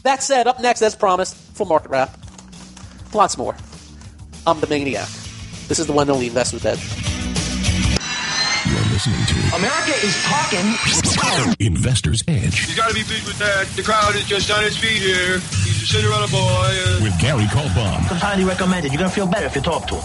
That 0.04 0.22
said, 0.22 0.46
up 0.46 0.60
next, 0.60 0.80
as 0.82 0.94
promised, 0.94 1.36
full 1.36 1.66
market 1.66 1.90
wrap. 1.90 2.16
Lots 3.12 3.36
more. 3.36 3.56
I'm 4.46 4.60
the 4.60 4.66
maniac. 4.68 5.08
This 5.66 5.78
is 5.78 5.86
the 5.86 5.92
one 5.92 6.04
and 6.04 6.12
only 6.12 6.28
Investor's 6.28 6.64
Edge. 6.64 7.17
You're 8.98 9.14
listening 9.14 9.50
to 9.50 9.56
America 9.56 9.92
is 10.04 10.16
talking. 10.24 11.54
Investor's 11.60 12.24
Edge 12.26 12.68
You 12.68 12.74
gotta 12.74 12.94
be 12.94 13.04
pleased 13.04 13.28
with 13.28 13.38
that. 13.38 13.68
The 13.76 13.82
crowd 13.82 14.16
is 14.16 14.24
just 14.24 14.50
on 14.50 14.64
its 14.64 14.76
feet 14.76 15.00
here. 15.00 15.38
He's 15.38 15.82
a 15.82 15.86
Cinderella 15.86 16.26
boy. 16.26 16.38
Uh, 16.40 16.98
with 17.04 17.16
Gary 17.20 17.44
Kaltbaum. 17.44 18.00
Highly 18.18 18.42
recommended. 18.42 18.90
You're 18.90 18.98
gonna 18.98 19.10
feel 19.10 19.28
better 19.28 19.46
if 19.46 19.54
you 19.54 19.60
talk 19.60 19.86
to 19.86 19.94
him. 19.94 20.02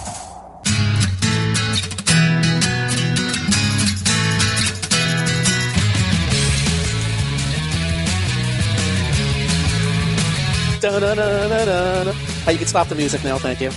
Oh, 12.45 12.51
you 12.51 12.57
can 12.59 12.67
stop 12.67 12.89
the 12.89 12.95
music 12.95 13.23
now, 13.23 13.39
thank 13.39 13.59
you. 13.59 13.71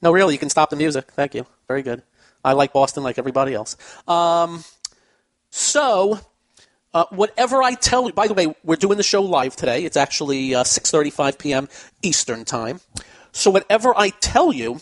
No, 0.00 0.10
really, 0.10 0.32
you 0.32 0.38
can 0.38 0.48
stop 0.48 0.70
the 0.70 0.76
music. 0.76 1.10
Thank 1.10 1.34
you. 1.34 1.44
Very 1.68 1.82
good. 1.82 2.02
I 2.44 2.52
like 2.52 2.72
Boston 2.72 3.02
like 3.02 3.18
everybody 3.18 3.54
else. 3.54 3.76
Um, 4.08 4.64
so, 5.50 6.20
Uh, 6.94 7.06
whatever 7.08 7.62
I 7.62 7.72
tell 7.74 8.06
you, 8.06 8.12
by 8.12 8.26
the 8.28 8.34
way, 8.34 8.54
we're 8.62 8.76
doing 8.76 8.98
the 8.98 9.02
show 9.02 9.22
live 9.22 9.56
today. 9.56 9.84
It's 9.84 9.96
actually 9.96 10.54
uh, 10.54 10.62
6:35 10.62 11.38
p.m. 11.38 11.68
Eastern 12.02 12.44
time. 12.44 12.80
So 13.32 13.50
whatever 13.50 13.94
I 13.96 14.10
tell 14.10 14.52
you 14.52 14.80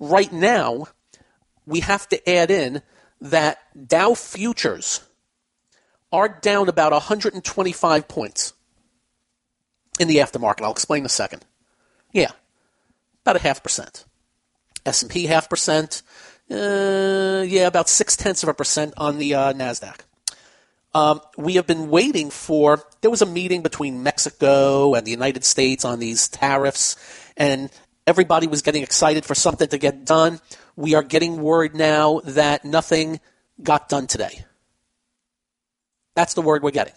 right 0.00 0.32
now, 0.32 0.86
we 1.66 1.80
have 1.80 2.08
to 2.08 2.16
add 2.26 2.50
in 2.50 2.80
that 3.20 3.58
Dow 3.86 4.14
futures 4.14 5.02
are 6.10 6.28
down 6.28 6.70
about 6.70 6.92
125 6.92 8.08
points 8.08 8.54
in 10.00 10.08
the 10.08 10.16
aftermarket. 10.16 10.62
I'll 10.62 10.70
explain 10.70 11.00
in 11.02 11.06
a 11.06 11.10
second. 11.10 11.44
Yeah, 12.10 12.32
about 13.20 13.36
a 13.36 13.40
half 13.40 13.62
percent. 13.62 14.06
S&P 14.86 15.26
half 15.26 15.50
percent. 15.50 16.00
Uh, 16.50 17.42
yeah, 17.46 17.66
about 17.66 17.88
six 17.88 18.16
tenths 18.16 18.42
of 18.42 18.48
a 18.48 18.54
percent 18.54 18.92
on 18.96 19.18
the 19.18 19.34
uh, 19.34 19.52
Nasdaq. 19.52 20.00
Um, 20.92 21.20
we 21.36 21.54
have 21.54 21.66
been 21.66 21.90
waiting 21.90 22.30
for. 22.30 22.82
There 23.00 23.10
was 23.10 23.22
a 23.22 23.26
meeting 23.26 23.62
between 23.62 24.02
Mexico 24.02 24.94
and 24.94 25.06
the 25.06 25.10
United 25.10 25.44
States 25.44 25.84
on 25.84 25.98
these 25.98 26.28
tariffs, 26.28 26.96
and 27.36 27.70
everybody 28.06 28.46
was 28.46 28.62
getting 28.62 28.82
excited 28.82 29.24
for 29.24 29.34
something 29.34 29.68
to 29.68 29.78
get 29.78 30.04
done. 30.04 30.40
We 30.76 30.94
are 30.94 31.02
getting 31.02 31.40
word 31.40 31.74
now 31.74 32.20
that 32.24 32.64
nothing 32.64 33.20
got 33.62 33.88
done 33.88 34.06
today. 34.06 34.44
That's 36.14 36.34
the 36.34 36.42
word 36.42 36.62
we're 36.62 36.70
getting. 36.70 36.94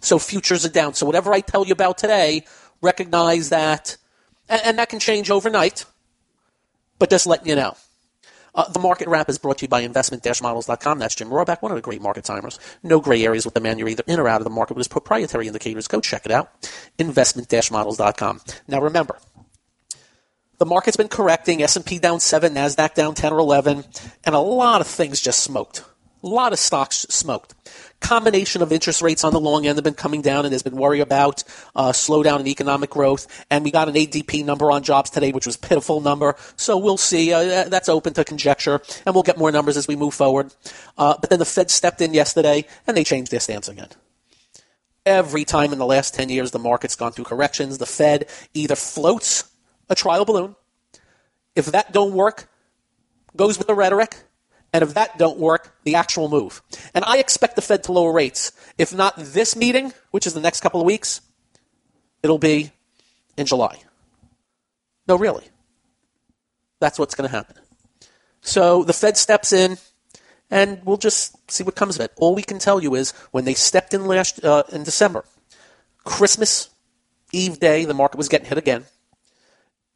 So 0.00 0.18
futures 0.18 0.64
are 0.64 0.70
down. 0.70 0.94
So 0.94 1.06
whatever 1.06 1.32
I 1.32 1.40
tell 1.40 1.66
you 1.66 1.72
about 1.72 1.98
today, 1.98 2.44
recognize 2.80 3.50
that, 3.50 3.96
and, 4.48 4.60
and 4.64 4.78
that 4.78 4.88
can 4.88 4.98
change 4.98 5.30
overnight, 5.30 5.84
but 6.98 7.10
just 7.10 7.26
letting 7.26 7.48
you 7.48 7.56
know. 7.56 7.76
Uh, 8.54 8.68
the 8.70 8.78
market 8.78 9.08
wrap 9.08 9.28
is 9.28 9.38
brought 9.38 9.58
to 9.58 9.64
you 9.64 9.68
by 9.68 9.80
investment-models.com. 9.80 10.98
That's 10.98 11.14
Jim 11.14 11.28
Rohrbach, 11.28 11.62
one 11.62 11.72
of 11.72 11.76
the 11.76 11.82
great 11.82 12.02
market 12.02 12.24
timers. 12.24 12.58
No 12.82 13.00
gray 13.00 13.24
areas 13.24 13.44
with 13.44 13.54
the 13.54 13.60
man. 13.60 13.78
You're 13.78 13.88
either 13.88 14.04
in 14.06 14.20
or 14.20 14.28
out 14.28 14.40
of 14.40 14.44
the 14.44 14.50
market 14.50 14.74
with 14.74 14.80
his 14.80 14.88
proprietary 14.88 15.46
indicators. 15.46 15.88
Go 15.88 16.00
check 16.00 16.26
it 16.26 16.32
out. 16.32 16.50
Investment-models.com. 16.98 18.40
Now 18.68 18.80
remember, 18.80 19.18
the 20.58 20.66
market's 20.66 20.96
been 20.96 21.08
correcting. 21.08 21.62
S&P 21.62 21.98
down 21.98 22.20
7, 22.20 22.54
NASDAQ 22.54 22.94
down 22.94 23.14
10 23.14 23.32
or 23.32 23.38
11, 23.38 23.84
and 24.24 24.34
a 24.34 24.38
lot 24.38 24.80
of 24.80 24.86
things 24.86 25.20
just 25.20 25.40
smoked. 25.40 25.84
A 26.22 26.28
lot 26.28 26.52
of 26.52 26.58
stocks 26.58 26.98
smoked. 27.08 27.54
Combination 28.02 28.62
of 28.62 28.72
interest 28.72 29.00
rates 29.00 29.24
on 29.24 29.32
the 29.32 29.40
long 29.40 29.66
end 29.66 29.78
have 29.78 29.84
been 29.84 29.94
coming 29.94 30.22
down, 30.22 30.44
and 30.44 30.52
there's 30.52 30.62
been 30.62 30.76
worry 30.76 31.00
about 31.00 31.44
uh, 31.74 31.92
slowdown 31.92 32.40
in 32.40 32.48
economic 32.48 32.90
growth. 32.90 33.26
And 33.48 33.64
we 33.64 33.70
got 33.70 33.88
an 33.88 33.94
ADP 33.94 34.44
number 34.44 34.70
on 34.70 34.82
jobs 34.82 35.08
today, 35.08 35.32
which 35.32 35.46
was 35.46 35.56
a 35.56 35.58
pitiful 35.60 36.00
number. 36.00 36.36
So 36.56 36.76
we'll 36.76 36.96
see. 36.96 37.32
Uh, 37.32 37.68
that's 37.68 37.88
open 37.88 38.12
to 38.14 38.24
conjecture, 38.24 38.82
and 39.06 39.14
we'll 39.14 39.22
get 39.22 39.38
more 39.38 39.52
numbers 39.52 39.76
as 39.76 39.88
we 39.88 39.96
move 39.96 40.14
forward. 40.14 40.52
Uh, 40.98 41.16
but 41.20 41.30
then 41.30 41.38
the 41.38 41.44
Fed 41.44 41.70
stepped 41.70 42.00
in 42.00 42.12
yesterday, 42.12 42.66
and 42.86 42.96
they 42.96 43.04
changed 43.04 43.30
their 43.30 43.40
stance 43.40 43.68
again. 43.68 43.88
Every 45.06 45.44
time 45.44 45.72
in 45.72 45.78
the 45.78 45.86
last 45.86 46.14
10 46.14 46.28
years 46.28 46.50
the 46.50 46.58
market's 46.60 46.94
gone 46.94 47.12
through 47.12 47.24
corrections, 47.24 47.78
the 47.78 47.86
Fed 47.86 48.28
either 48.54 48.76
floats 48.76 49.50
a 49.88 49.94
trial 49.94 50.24
balloon. 50.24 50.54
If 51.56 51.66
that 51.66 51.92
don't 51.92 52.12
work, 52.12 52.48
goes 53.36 53.58
with 53.58 53.66
the 53.66 53.74
rhetoric 53.74 54.16
and 54.72 54.82
if 54.82 54.94
that 54.94 55.18
don't 55.18 55.38
work, 55.38 55.76
the 55.84 55.94
actual 55.94 56.28
move. 56.28 56.62
And 56.94 57.04
I 57.04 57.18
expect 57.18 57.56
the 57.56 57.62
Fed 57.62 57.84
to 57.84 57.92
lower 57.92 58.12
rates. 58.12 58.52
If 58.78 58.94
not 58.94 59.14
this 59.16 59.54
meeting, 59.54 59.92
which 60.10 60.26
is 60.26 60.34
the 60.34 60.40
next 60.40 60.60
couple 60.60 60.80
of 60.80 60.86
weeks, 60.86 61.20
it'll 62.22 62.38
be 62.38 62.72
in 63.36 63.46
July. 63.46 63.78
No, 65.06 65.16
really. 65.16 65.44
That's 66.80 66.98
what's 66.98 67.14
going 67.14 67.28
to 67.28 67.36
happen. 67.36 67.56
So 68.40 68.82
the 68.82 68.92
Fed 68.92 69.16
steps 69.16 69.52
in, 69.52 69.78
and 70.50 70.80
we'll 70.84 70.96
just 70.96 71.50
see 71.50 71.64
what 71.64 71.76
comes 71.76 71.96
of 71.96 72.02
it. 72.02 72.12
All 72.16 72.34
we 72.34 72.42
can 72.42 72.58
tell 72.58 72.82
you 72.82 72.94
is 72.94 73.12
when 73.30 73.44
they 73.44 73.54
stepped 73.54 73.94
in 73.94 74.06
last 74.06 74.44
uh, 74.44 74.64
in 74.72 74.82
December, 74.82 75.24
Christmas 76.04 76.70
Eve 77.32 77.60
day, 77.60 77.84
the 77.84 77.94
market 77.94 78.18
was 78.18 78.28
getting 78.28 78.48
hit 78.48 78.58
again. 78.58 78.84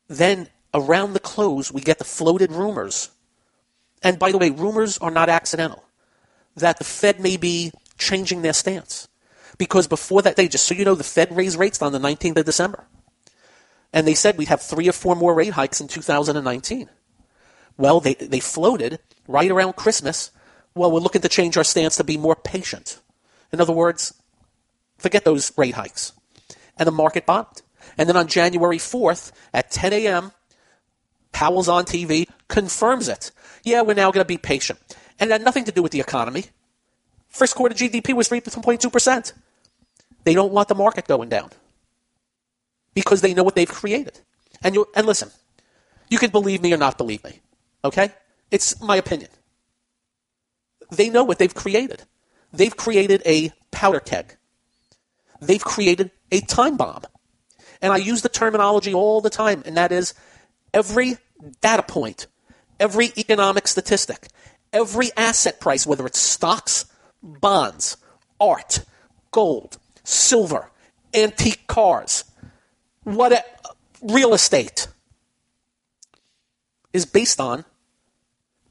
Then 0.09 0.49
around 0.73 1.13
the 1.13 1.21
close, 1.21 1.73
we 1.73 1.81
get 1.81 1.99
the 1.99 2.05
floated 2.05 2.53
rumors 2.53 3.11
and 4.03 4.19
by 4.19 4.33
the 4.33 4.39
way, 4.39 4.51
rumors 4.51 4.99
are 4.99 5.11
not 5.11 5.29
accidental 5.29 5.85
that 6.57 6.79
the 6.79 6.85
Fed 6.85 7.21
may 7.21 7.37
be 7.37 7.73
changing 7.99 8.43
their 8.43 8.53
stance. 8.53 9.09
Because 9.59 9.87
before 9.87 10.23
that 10.23 10.37
day, 10.37 10.49
just 10.49 10.67
so 10.67 10.75
you 10.75 10.85
know, 10.85 10.95
the 10.95 11.05
Fed 11.05 11.35
raised 11.35 11.59
rates 11.59 11.81
on 11.81 11.93
the 11.93 11.99
19th 11.99 12.39
of 12.39 12.45
December. 12.45 12.85
And 13.93 14.07
they 14.07 14.15
said 14.15 14.37
we'd 14.37 14.49
have 14.49 14.61
three 14.61 14.89
or 14.89 14.93
four 14.93 15.15
more 15.15 15.35
rate 15.35 15.53
hikes 15.53 15.81
in 15.81 15.89
2019. 15.89 16.91
Well, 17.79 18.01
they, 18.01 18.15
they 18.15 18.41
floated 18.41 18.99
right 19.29 19.51
around 19.51 19.77
Christmas. 19.77 20.31
Well, 20.75 20.91
we're 20.91 21.01
looking 21.01 21.23
to 21.23 21.29
change 21.29 21.57
our 21.57 21.65
stance 21.65 21.97
to 21.97 22.05
be 22.05 22.17
more 22.17 22.37
patient. 22.37 23.01
In 23.53 23.61
other 23.61 23.73
words, 23.73 24.15
forget 24.99 25.25
those 25.25 25.57
rate 25.57 25.75
hikes. 25.75 26.13
And 26.79 26.87
the 26.87 26.93
market 26.93 27.25
bombed. 27.25 27.63
And 27.97 28.09
then 28.09 28.17
on 28.17 28.27
January 28.27 28.79
4th 28.79 29.33
at 29.55 29.71
10 29.71 29.93
a.m., 29.93 30.33
Powell's 31.33 31.69
on 31.69 31.85
TV, 31.85 32.29
confirms 32.57 33.09
it 33.09 33.31
yeah, 33.67 33.83
we're 33.83 33.95
now 33.95 34.13
going 34.13 34.25
to 34.25 34.29
be 34.29 34.39
patient. 34.39 34.79
And 35.19 35.29
it 35.29 35.33
had 35.33 35.43
nothing 35.43 35.65
to 35.65 35.73
do 35.73 35.83
with 35.83 35.91
the 35.91 36.01
economy. 36.01 36.45
First 37.29 37.57
quarter 37.57 37.75
GDP 37.75 38.15
was 38.15 38.29
3.2%. 38.29 39.33
They 40.23 40.35
don't 40.35 40.53
want 40.53 40.69
the 40.69 40.75
market 40.77 41.09
going 41.09 41.29
down 41.29 41.51
because 42.95 43.21
they 43.23 43.35
know 43.35 43.43
what 43.43 43.57
they've 43.57 43.69
created. 43.69 44.21
And, 44.63 44.77
you, 44.77 44.87
and 44.95 45.05
listen, 45.05 45.31
you 46.09 46.19
can 46.19 46.31
believe 46.31 46.63
me 46.63 46.73
or 46.73 46.77
not 46.77 46.97
believe 46.97 47.25
me, 47.25 47.41
okay? 47.85 48.11
It's 48.53 48.81
my 48.81 48.97
opinion. 48.97 49.31
They 50.93 51.11
know 51.11 51.25
what 51.25 51.39
they've 51.39 51.55
created. 51.55 52.05
They've 52.53 52.77
created 52.77 53.21
a 53.27 53.51
powder 53.73 54.01
keg. 54.01 54.37
They've 55.41 55.63
created 55.63 56.13
a 56.31 56.41
time 56.41 56.77
bomb. 56.77 57.03
And 57.83 57.93
I 57.93 57.97
use 57.97 58.23
the 58.23 58.29
terminology 58.29 58.95
all 58.95 59.21
the 59.21 59.31
time, 59.31 59.65
and 59.67 59.77
that 59.77 59.91
is 59.91 60.15
every 60.73 61.19
data 61.61 61.83
point 61.83 62.29
every 62.79 63.13
economic 63.17 63.67
statistic, 63.69 64.29
every 64.73 65.11
asset 65.17 65.61
price, 65.61 65.87
whether 65.87 66.07
it's 66.07 66.19
stocks, 66.19 66.87
bonds, 67.23 67.97
art, 68.41 68.85
gold, 69.31 69.79
silver, 70.05 70.71
antique 71.15 71.67
cars, 71.67 72.25
what 73.05 73.33
a, 73.33 73.45
real 74.03 74.35
estate 74.35 74.89
is 76.93 77.07
based 77.07 77.41
on 77.41 77.65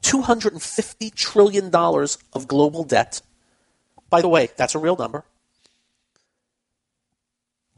$250 0.01 1.13
trillion 1.13 1.73
of 1.73 2.47
global 2.47 2.83
debt. 2.83 3.21
By 4.09 4.21
the 4.21 4.29
way, 4.29 4.49
that's 4.55 4.75
a 4.75 4.79
real 4.79 4.95
number. 4.95 5.23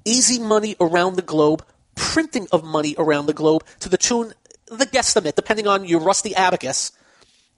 Easy 0.03 0.39
money 0.39 0.75
around 0.79 1.15
the 1.15 1.21
globe, 1.21 1.65
printing 1.95 2.47
of 2.51 2.63
money 2.63 2.95
around 2.97 3.25
the 3.25 3.33
globe 3.33 3.63
to 3.79 3.89
the 3.89 3.97
tune 3.97 4.33
the 4.69 4.85
guesstimate, 4.85 5.35
depending 5.35 5.67
on 5.67 5.85
your 5.85 5.99
rusty 5.99 6.35
abacus, 6.35 6.91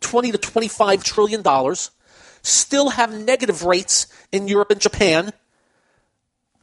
20 0.01 0.31
to 0.31 0.37
25 0.37 1.03
trillion 1.03 1.41
dollars, 1.41 1.91
still 2.41 2.89
have 2.89 3.13
negative 3.13 3.63
rates 3.63 4.07
in 4.31 4.47
Europe 4.47 4.71
and 4.71 4.79
Japan. 4.79 5.31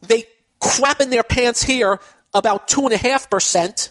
They 0.02 0.24
crap 0.60 1.00
in 1.00 1.10
their 1.10 1.22
pants 1.22 1.62
here 1.62 2.00
about 2.32 2.68
2.5%. 2.68 3.90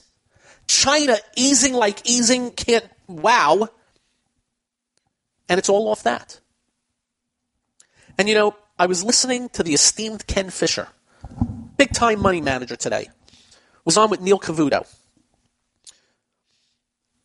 China 0.67 1.17
easing 1.35 1.73
like 1.73 2.09
easing 2.09 2.51
can't, 2.51 2.85
wow. 3.07 3.69
And 5.47 5.59
it's 5.59 5.69
all 5.69 5.89
off 5.89 6.03
that. 6.03 6.39
And 8.17 8.27
you 8.27 8.35
know, 8.35 8.55
I 8.79 8.87
was 8.87 9.03
listening 9.03 9.49
to 9.49 9.63
the 9.63 9.73
esteemed 9.73 10.25
Ken 10.27 10.49
Fisher, 10.49 10.87
big 11.77 11.91
time 11.91 12.21
money 12.21 12.41
manager 12.41 12.75
today, 12.75 13.09
was 13.83 13.97
on 13.97 14.09
with 14.09 14.21
Neil 14.21 14.39
Cavuto. 14.39 14.87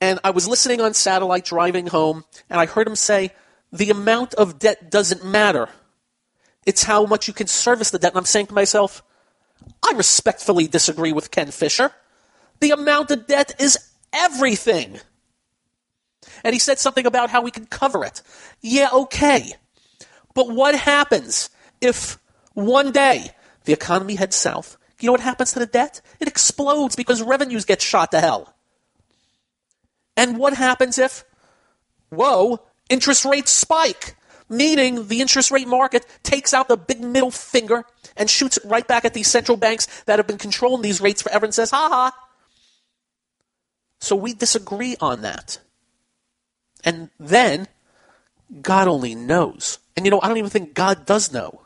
And 0.01 0.19
I 0.25 0.31
was 0.31 0.49
listening 0.49 0.81
on 0.81 0.95
satellite 0.95 1.45
driving 1.45 1.87
home, 1.87 2.25
and 2.49 2.59
I 2.59 2.67
heard 2.67 2.87
him 2.87 2.97
say, 2.97 3.33
The 3.73 3.91
amount 3.91 4.35
of 4.35 4.59
debt 4.59 4.91
doesn't 4.91 5.25
matter. 5.25 5.69
It's 6.67 6.85
how 6.85 7.05
much 7.07 7.29
you 7.29 7.35
can 7.35 7.47
service 7.47 7.91
the 7.91 7.99
debt. 7.99 8.13
And 8.13 8.19
I'm 8.19 8.25
saying 8.25 8.47
to 8.47 8.55
myself, 8.55 9.03
I 9.87 9.93
respectfully 9.95 10.67
disagree 10.67 11.13
with 11.13 11.31
Ken 11.31 11.51
Fisher. 11.51 11.91
The 12.61 12.71
amount 12.71 13.11
of 13.11 13.27
debt 13.27 13.55
is 13.59 13.79
everything. 14.13 14.99
And 16.45 16.55
he 16.55 16.59
said 16.59 16.79
something 16.79 17.07
about 17.07 17.31
how 17.31 17.43
we 17.43 17.51
can 17.51 17.67
cover 17.67 18.05
it. 18.05 18.23
Yeah, 18.61 18.89
okay. 18.93 19.53
But 20.35 20.51
what 20.51 20.75
happens 20.75 21.51
if 21.81 22.19
one 22.55 22.93
day 22.93 23.31
the 23.65 23.73
economy 23.73 24.15
heads 24.15 24.37
south? 24.37 24.77
You 25.01 25.07
know 25.07 25.13
what 25.13 25.21
happens 25.21 25.53
to 25.53 25.59
the 25.59 25.67
debt? 25.67 26.03
It 26.21 26.29
explodes 26.29 26.95
because 26.95 27.23
revenues 27.23 27.65
get 27.65 27.81
shot 27.81 28.11
to 28.13 28.21
hell. 28.21 28.55
And 30.21 30.37
what 30.37 30.53
happens 30.53 30.99
if, 30.99 31.25
whoa, 32.11 32.61
interest 32.91 33.25
rates 33.25 33.51
spike? 33.51 34.17
Meaning 34.51 35.09
the 35.09 35.23
interest 35.23 35.51
rate 35.51 35.67
market 35.67 36.05
takes 36.23 36.53
out 36.53 36.69
the 36.69 36.77
big 36.77 37.01
middle 37.01 37.31
finger 37.31 37.85
and 38.19 38.29
shoots 38.29 38.59
it 38.59 38.65
right 38.67 38.87
back 38.87 39.07
at 39.07 39.15
these 39.15 39.29
central 39.29 39.57
banks 39.57 39.87
that 40.05 40.19
have 40.19 40.27
been 40.27 40.37
controlling 40.37 40.83
these 40.83 41.01
rates 41.01 41.23
forever 41.23 41.47
and 41.47 41.55
says, 41.55 41.71
ha 41.71 41.89
ha. 41.89 42.29
So 43.99 44.15
we 44.15 44.35
disagree 44.35 44.95
on 45.01 45.23
that. 45.23 45.59
And 46.85 47.09
then, 47.19 47.67
God 48.61 48.89
only 48.89 49.15
knows 49.15 49.79
And 49.97 50.05
you 50.05 50.11
know, 50.11 50.21
I 50.23 50.29
don't 50.29 50.37
even 50.37 50.51
think 50.51 50.75
God 50.75 51.07
does 51.07 51.33
know 51.33 51.60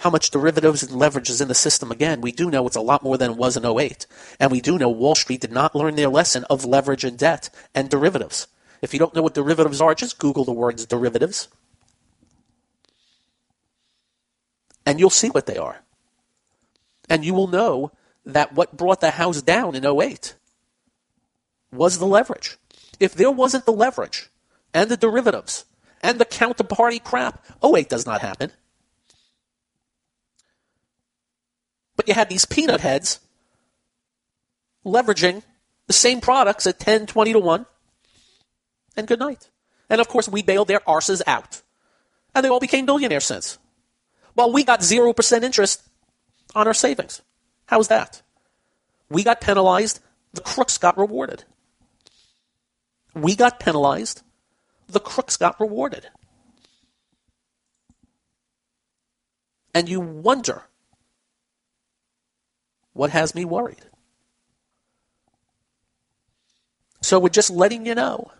how 0.00 0.08
much 0.08 0.30
derivatives 0.30 0.82
and 0.82 0.92
leverage 0.92 1.28
is 1.28 1.42
in 1.42 1.48
the 1.48 1.54
system. 1.54 1.90
Again, 1.90 2.22
we 2.22 2.32
do 2.32 2.50
know 2.50 2.66
it's 2.66 2.74
a 2.74 2.80
lot 2.80 3.02
more 3.02 3.18
than 3.18 3.32
it 3.32 3.36
was 3.36 3.54
in 3.58 3.66
08. 3.66 4.06
And 4.38 4.50
we 4.50 4.62
do 4.62 4.78
know 4.78 4.88
Wall 4.88 5.14
Street 5.14 5.42
did 5.42 5.52
not 5.52 5.76
learn 5.76 5.94
their 5.94 6.08
lesson 6.08 6.44
of 6.48 6.64
leverage 6.64 7.04
and 7.04 7.18
debt 7.18 7.50
and 7.74 7.90
derivatives. 7.90 8.46
If 8.80 8.94
you 8.94 8.98
don't 8.98 9.14
know 9.14 9.20
what 9.20 9.34
derivatives 9.34 9.78
are, 9.78 9.94
just 9.94 10.18
Google 10.18 10.44
the 10.44 10.52
words 10.52 10.86
derivatives. 10.86 11.48
And 14.86 14.98
you'll 14.98 15.10
see 15.10 15.28
what 15.28 15.44
they 15.44 15.58
are. 15.58 15.82
And 17.10 17.22
you 17.22 17.34
will 17.34 17.48
know 17.48 17.92
that 18.24 18.54
what 18.54 18.78
brought 18.78 19.02
the 19.02 19.10
house 19.10 19.42
down 19.42 19.74
in 19.74 19.84
08 19.84 20.34
was 21.72 21.98
the 21.98 22.06
leverage. 22.06 22.56
If 22.98 23.14
there 23.14 23.30
wasn't 23.30 23.66
the 23.66 23.72
leverage 23.72 24.30
and 24.72 24.90
the 24.90 24.96
derivatives 24.96 25.66
and 26.02 26.18
the 26.18 26.24
counterparty 26.24 27.04
crap, 27.04 27.44
08 27.62 27.90
does 27.90 28.06
not 28.06 28.22
happen. 28.22 28.52
But 32.00 32.08
you 32.08 32.14
had 32.14 32.30
these 32.30 32.46
peanut 32.46 32.80
heads 32.80 33.20
leveraging 34.86 35.42
the 35.86 35.92
same 35.92 36.22
products 36.22 36.66
at 36.66 36.78
10, 36.78 37.04
20 37.04 37.34
to 37.34 37.38
1, 37.38 37.66
and 38.96 39.06
good 39.06 39.18
night. 39.18 39.50
And 39.90 40.00
of 40.00 40.08
course, 40.08 40.26
we 40.26 40.40
bailed 40.40 40.68
their 40.68 40.80
arses 40.88 41.20
out. 41.26 41.60
And 42.34 42.42
they 42.42 42.48
all 42.48 42.58
became 42.58 42.86
billionaires 42.86 43.26
since. 43.26 43.58
Well, 44.34 44.50
we 44.50 44.64
got 44.64 44.80
0% 44.80 45.42
interest 45.42 45.82
on 46.54 46.66
our 46.66 46.72
savings. 46.72 47.20
How's 47.66 47.88
that? 47.88 48.22
We 49.10 49.22
got 49.22 49.42
penalized, 49.42 50.00
the 50.32 50.40
crooks 50.40 50.78
got 50.78 50.96
rewarded. 50.96 51.44
We 53.14 53.36
got 53.36 53.60
penalized, 53.60 54.22
the 54.88 55.00
crooks 55.00 55.36
got 55.36 55.60
rewarded. 55.60 56.08
And 59.74 59.86
you 59.86 60.00
wonder 60.00 60.64
what 62.92 63.10
has 63.10 63.34
me 63.34 63.44
worried. 63.44 63.84
So 67.02 67.18
we're 67.18 67.28
just 67.28 67.50
letting 67.50 67.86
you 67.86 67.94
know 67.94 68.30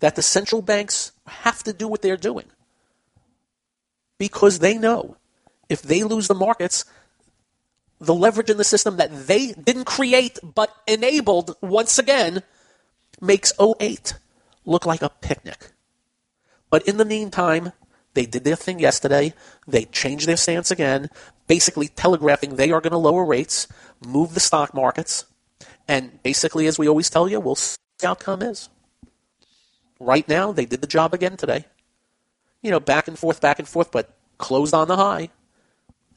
that 0.00 0.16
the 0.16 0.22
central 0.22 0.62
banks 0.62 1.12
have 1.26 1.62
to 1.64 1.72
do 1.72 1.86
what 1.88 2.02
they're 2.02 2.16
doing 2.16 2.46
because 4.18 4.58
they 4.58 4.78
know 4.78 5.16
if 5.68 5.82
they 5.82 6.02
lose 6.02 6.28
the 6.28 6.34
markets, 6.34 6.84
the 8.00 8.14
leverage 8.14 8.50
in 8.50 8.56
the 8.56 8.64
system 8.64 8.96
that 8.96 9.26
they 9.26 9.52
didn't 9.52 9.84
create 9.84 10.38
but 10.42 10.74
enabled 10.86 11.56
once 11.60 11.98
again 11.98 12.42
makes 13.20 13.52
08 13.58 14.14
look 14.64 14.86
like 14.86 15.02
a 15.02 15.08
picnic. 15.08 15.72
But 16.70 16.86
in 16.88 16.96
the 16.96 17.04
meantime, 17.04 17.72
they 18.14 18.26
did 18.26 18.44
their 18.44 18.56
thing 18.56 18.78
yesterday. 18.78 19.34
They 19.66 19.84
changed 19.86 20.26
their 20.26 20.36
stance 20.36 20.70
again, 20.70 21.10
basically 21.46 21.88
telegraphing 21.88 22.56
they 22.56 22.70
are 22.70 22.80
going 22.80 22.92
to 22.92 22.98
lower 22.98 23.24
rates, 23.24 23.68
move 24.06 24.34
the 24.34 24.40
stock 24.40 24.72
markets, 24.72 25.26
and 25.86 26.22
basically, 26.22 26.66
as 26.66 26.78
we 26.78 26.88
always 26.88 27.10
tell 27.10 27.28
you, 27.28 27.40
we'll 27.40 27.56
see 27.56 27.76
what 27.76 27.98
the 27.98 28.08
outcome 28.08 28.42
is. 28.42 28.68
Right 30.00 30.26
now, 30.28 30.52
they 30.52 30.64
did 30.64 30.80
the 30.80 30.86
job 30.86 31.12
again 31.12 31.36
today. 31.36 31.66
You 32.62 32.70
know, 32.70 32.80
back 32.80 33.06
and 33.06 33.18
forth, 33.18 33.40
back 33.40 33.58
and 33.58 33.68
forth, 33.68 33.92
but 33.92 34.16
closed 34.38 34.72
on 34.72 34.88
the 34.88 34.96
high. 34.96 35.28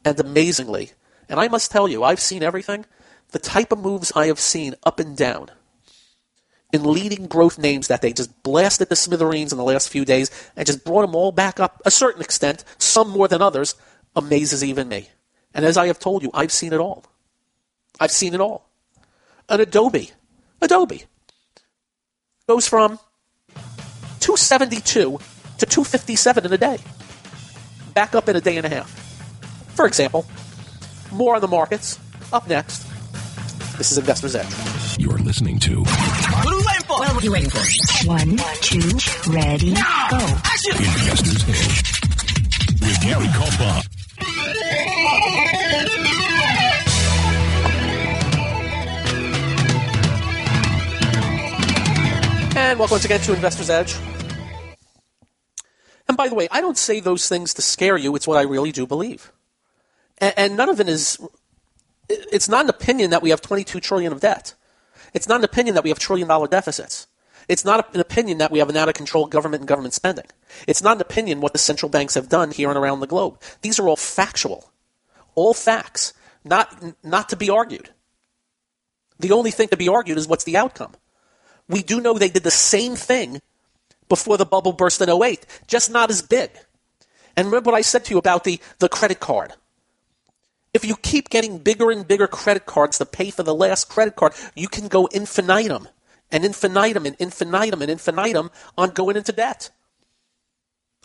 And 0.05 0.19
amazingly, 0.19 0.91
and 1.27 1.39
I 1.39 1.49
must 1.49 1.71
tell 1.71 1.87
you, 1.87 2.03
I've 2.03 2.21
seen 2.21 2.43
everything. 2.43 2.85
The 3.31 3.39
type 3.39 3.73
of 3.73 3.79
moves 3.79 4.13
I 4.15 4.27
have 4.27 4.39
seen 4.39 4.75
up 4.85 4.99
and 4.99 5.17
down 5.17 5.51
in 6.73 6.83
leading 6.83 7.27
growth 7.27 7.57
names 7.57 7.87
that 7.87 8.01
they 8.01 8.11
just 8.11 8.43
blasted 8.43 8.89
the 8.89 8.95
smithereens 8.95 9.51
in 9.51 9.57
the 9.57 9.63
last 9.63 9.89
few 9.89 10.03
days 10.03 10.29
and 10.55 10.65
just 10.65 10.83
brought 10.83 11.01
them 11.01 11.15
all 11.15 11.31
back 11.31 11.59
up 11.59 11.81
a 11.85 11.91
certain 11.91 12.21
extent, 12.21 12.63
some 12.77 13.09
more 13.09 13.27
than 13.27 13.41
others, 13.41 13.75
amazes 14.15 14.63
even 14.63 14.87
me. 14.87 15.09
And 15.53 15.65
as 15.65 15.77
I 15.77 15.87
have 15.87 15.99
told 15.99 16.23
you, 16.23 16.31
I've 16.33 16.51
seen 16.51 16.73
it 16.73 16.79
all. 16.79 17.05
I've 17.99 18.11
seen 18.11 18.33
it 18.33 18.41
all. 18.41 18.69
An 19.49 19.61
Adobe, 19.61 20.11
Adobe, 20.61 21.03
goes 22.47 22.67
from 22.67 22.99
272 24.19 25.19
to 25.59 25.65
257 25.65 26.45
in 26.45 26.53
a 26.53 26.57
day, 26.57 26.77
back 27.93 28.13
up 28.13 28.27
in 28.27 28.35
a 28.35 28.41
day 28.41 28.57
and 28.57 28.65
a 28.65 28.69
half. 28.69 28.89
For 29.75 29.85
example, 29.85 30.25
more 31.11 31.35
on 31.35 31.41
the 31.41 31.47
markets. 31.47 31.99
Up 32.33 32.47
next, 32.49 32.85
this 33.77 33.91
is 33.91 33.97
Investor's 33.97 34.35
Edge. 34.35 34.76
You're 34.99 35.19
listening 35.19 35.59
to 35.59 35.81
What 35.83 36.47
are 36.47 36.57
we 36.57 36.63
waiting 36.65 36.85
for? 36.87 36.97
What 36.97 37.13
are 37.13 37.21
you 37.21 37.31
waiting 37.31 37.49
for? 37.51 38.07
One, 38.07 38.37
two, 38.61 38.79
ready, 39.31 39.73
go. 40.09 40.17
Investor's 40.79 41.43
Edge 41.47 41.93
with 42.81 43.01
Gary 43.01 43.27
Kaltbaum. 43.27 43.83
And 52.57 52.79
welcome 52.79 52.95
once 52.95 53.05
again 53.05 53.19
to 53.19 53.35
Investor's 53.35 53.69
Edge. 53.69 53.95
And 56.07 56.17
by 56.17 56.27
the 56.27 56.33
way, 56.33 56.47
I 56.51 56.59
don't 56.59 56.77
say 56.77 56.99
those 57.01 57.29
things 57.29 57.53
to 57.53 57.61
scare 57.61 57.97
you. 57.97 58.15
It's 58.15 58.27
what 58.27 58.37
I 58.37 58.41
really 58.41 58.71
do 58.71 58.87
believe. 58.87 59.31
And, 60.17 60.33
and 60.37 60.57
none 60.57 60.69
of 60.69 60.79
it 60.79 60.89
is, 60.89 61.19
it's 62.09 62.49
not 62.49 62.63
an 62.63 62.69
opinion 62.71 63.11
that 63.11 63.21
we 63.21 63.29
have 63.29 63.41
22 63.41 63.79
trillion 63.79 64.11
of 64.11 64.21
debt. 64.21 64.55
It's 65.17 65.27
not 65.27 65.39
an 65.39 65.45
opinion 65.45 65.73
that 65.73 65.83
we 65.83 65.89
have 65.89 65.97
trillion 65.97 66.27
dollar 66.27 66.47
deficits. 66.47 67.07
It's 67.47 67.65
not 67.65 67.95
an 67.95 67.99
opinion 67.99 68.37
that 68.37 68.51
we 68.51 68.59
have 68.59 68.69
an 68.69 68.77
out 68.77 68.87
of 68.87 68.93
control 68.93 69.25
government 69.25 69.61
and 69.61 69.67
government 69.67 69.95
spending. 69.95 70.25
It's 70.67 70.83
not 70.83 70.97
an 70.97 71.01
opinion 71.01 71.41
what 71.41 71.53
the 71.53 71.59
central 71.59 71.89
banks 71.89 72.13
have 72.13 72.29
done 72.29 72.51
here 72.51 72.69
and 72.69 72.77
around 72.77 72.99
the 72.99 73.07
globe. 73.07 73.41
These 73.63 73.79
are 73.79 73.87
all 73.87 73.95
factual. 73.95 74.69
All 75.33 75.55
facts. 75.55 76.13
Not, 76.45 76.93
not 77.03 77.29
to 77.29 77.35
be 77.35 77.49
argued. 77.49 77.89
The 79.17 79.31
only 79.31 79.49
thing 79.49 79.69
to 79.69 79.77
be 79.77 79.89
argued 79.89 80.19
is 80.19 80.27
what's 80.27 80.43
the 80.43 80.55
outcome. 80.55 80.93
We 81.67 81.81
do 81.81 81.99
know 81.99 82.13
they 82.13 82.29
did 82.29 82.43
the 82.43 82.51
same 82.51 82.95
thing 82.95 83.41
before 84.09 84.37
the 84.37 84.45
bubble 84.45 84.71
burst 84.71 85.01
in 85.01 85.09
08, 85.09 85.47
just 85.65 85.89
not 85.89 86.11
as 86.11 86.21
big. 86.21 86.51
And 87.35 87.47
remember 87.47 87.71
what 87.71 87.77
I 87.77 87.81
said 87.81 88.05
to 88.05 88.11
you 88.11 88.19
about 88.19 88.43
the, 88.43 88.59
the 88.77 88.87
credit 88.87 89.19
card. 89.19 89.53
If 90.77 90.85
you 90.85 90.95
keep 90.95 91.29
getting 91.29 91.57
bigger 91.57 91.89
and 91.89 92.07
bigger 92.07 92.27
credit 92.27 92.67
cards 92.67 92.99
to 92.99 93.05
pay 93.07 93.31
for 93.31 93.41
the 93.41 93.55
last 93.55 93.89
credit 93.89 94.15
card, 94.15 94.33
you 94.53 94.67
can 94.67 94.87
go 94.87 95.07
infinitum 95.07 95.87
and 96.31 96.45
infinitum 96.45 97.07
and 97.07 97.15
infinitum 97.17 97.81
and 97.81 97.89
infinitum 97.89 98.51
on 98.77 98.91
going 98.91 99.17
into 99.17 99.31
debt 99.31 99.71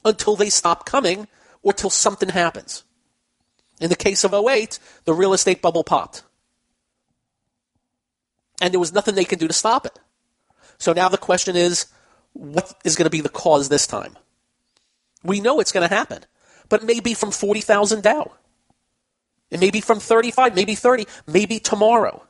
until 0.05 0.37
they 0.37 0.51
stop 0.51 0.85
coming 0.85 1.27
or 1.63 1.73
till 1.73 1.89
something 1.89 2.29
happens. 2.29 2.85
In 3.81 3.89
the 3.89 3.97
case 3.97 4.25
of 4.25 4.35
08, 4.35 4.79
the 5.07 5.15
real 5.15 5.33
estate 5.33 5.63
bubble 5.63 5.85
popped. 5.85 6.23
And 8.61 8.75
there 8.75 8.81
was 8.81 8.93
nothing 8.93 9.15
they 9.15 9.25
can 9.25 9.39
do 9.39 9.49
to 9.49 9.55
stop 9.55 9.87
it. 9.87 9.99
So 10.77 10.93
now 10.93 11.09
the 11.09 11.17
question 11.17 11.57
is, 11.57 11.87
what 12.35 12.75
is 12.85 12.95
going 12.95 13.07
to 13.07 13.11
be 13.11 13.23
the 13.23 13.31
cause 13.31 13.71
this 13.71 13.87
time? 13.87 14.19
We 15.25 15.41
know 15.41 15.61
it's 15.61 15.73
going 15.73 15.89
to 15.89 15.95
happen, 15.95 16.27
but 16.69 16.85
maybe 16.85 17.15
from 17.15 17.31
40,000 17.31 18.03
Dow. 18.03 18.33
It 19.53 19.61
may 19.61 19.71
be 19.71 19.83
from 19.83 20.01
35, 20.01 20.55
maybe 20.55 20.75
30, 20.75 21.07
maybe 21.27 21.59
tomorrow. 21.61 22.23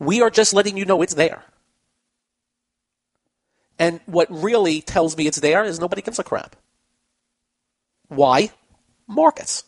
We 0.00 0.20
are 0.20 0.28
just 0.28 0.52
letting 0.52 0.76
you 0.76 0.84
know 0.84 1.00
it's 1.00 1.14
there. 1.14 1.44
And 3.78 4.00
what 4.06 4.26
really 4.30 4.80
tells 4.80 5.16
me 5.16 5.28
it's 5.28 5.38
there 5.38 5.62
is 5.64 5.78
nobody 5.78 6.02
gives 6.02 6.18
a 6.18 6.24
crap. 6.24 6.56
Why? 8.08 8.50
Markets. 9.06 9.62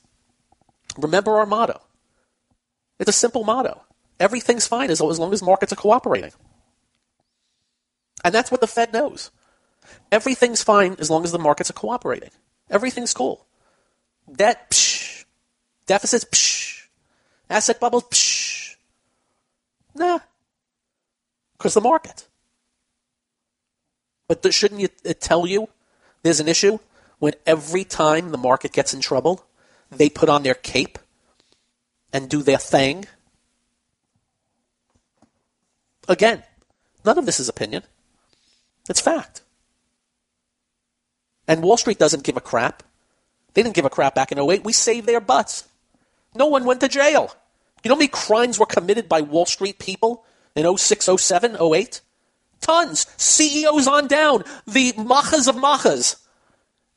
Remember 0.98 1.38
our 1.38 1.46
motto. 1.46 1.80
It's 2.98 3.10
a 3.10 3.12
simple 3.12 3.44
motto. 3.44 3.82
Everything's 4.18 4.66
fine 4.66 4.90
as 4.90 5.00
long 5.00 5.32
as 5.32 5.42
markets 5.42 5.72
are 5.72 5.76
cooperating. 5.76 6.32
And 8.24 8.34
that's 8.34 8.50
what 8.50 8.60
the 8.60 8.66
Fed 8.66 8.92
knows. 8.92 9.30
Everything's 10.10 10.64
fine 10.64 10.96
as 10.98 11.10
long 11.10 11.22
as 11.22 11.30
the 11.30 11.38
markets 11.38 11.70
are 11.70 11.74
cooperating. 11.74 12.30
Everything's 12.68 13.14
cool. 13.14 13.46
Debt, 14.34 14.70
psh. 14.70 14.85
Deficits, 15.86 16.24
psh. 16.24 16.86
Asset 17.48 17.80
bubbles, 17.80 18.04
psh. 18.04 18.76
Nah. 19.94 20.18
Because 21.56 21.74
the 21.74 21.80
market. 21.80 22.26
But 24.28 24.52
shouldn't 24.52 24.80
you, 24.80 24.88
it 25.04 25.20
tell 25.20 25.46
you 25.46 25.68
there's 26.22 26.40
an 26.40 26.48
issue 26.48 26.78
when 27.18 27.34
every 27.46 27.84
time 27.84 28.30
the 28.30 28.38
market 28.38 28.72
gets 28.72 28.92
in 28.92 29.00
trouble, 29.00 29.46
they 29.90 30.10
put 30.10 30.28
on 30.28 30.42
their 30.42 30.54
cape 30.54 30.98
and 32.12 32.28
do 32.28 32.42
their 32.42 32.58
thing? 32.58 33.06
Again, 36.08 36.42
none 37.04 37.18
of 37.18 37.26
this 37.26 37.40
is 37.40 37.48
opinion. 37.48 37.82
It's 38.88 39.00
fact. 39.00 39.42
And 41.48 41.62
Wall 41.62 41.76
Street 41.76 41.98
doesn't 41.98 42.24
give 42.24 42.36
a 42.36 42.40
crap. 42.40 42.82
They 43.54 43.62
didn't 43.62 43.76
give 43.76 43.84
a 43.84 43.90
crap 43.90 44.14
back 44.14 44.32
in 44.32 44.38
08. 44.38 44.64
We 44.64 44.72
saved 44.72 45.06
their 45.06 45.20
butts. 45.20 45.68
No 46.36 46.46
one 46.46 46.64
went 46.64 46.80
to 46.80 46.88
jail. 46.88 47.34
You 47.82 47.88
know 47.88 47.94
how 47.94 47.98
many 47.98 48.08
crimes 48.08 48.58
were 48.58 48.66
committed 48.66 49.08
by 49.08 49.20
Wall 49.20 49.46
Street 49.46 49.78
people 49.78 50.24
in 50.54 50.76
06, 50.76 51.08
07, 51.16 51.56
08? 51.60 52.00
Tons. 52.60 53.06
CEOs 53.16 53.86
on 53.86 54.06
down. 54.06 54.44
The 54.66 54.92
machas 54.92 55.48
of 55.48 55.56
machas 55.56 56.16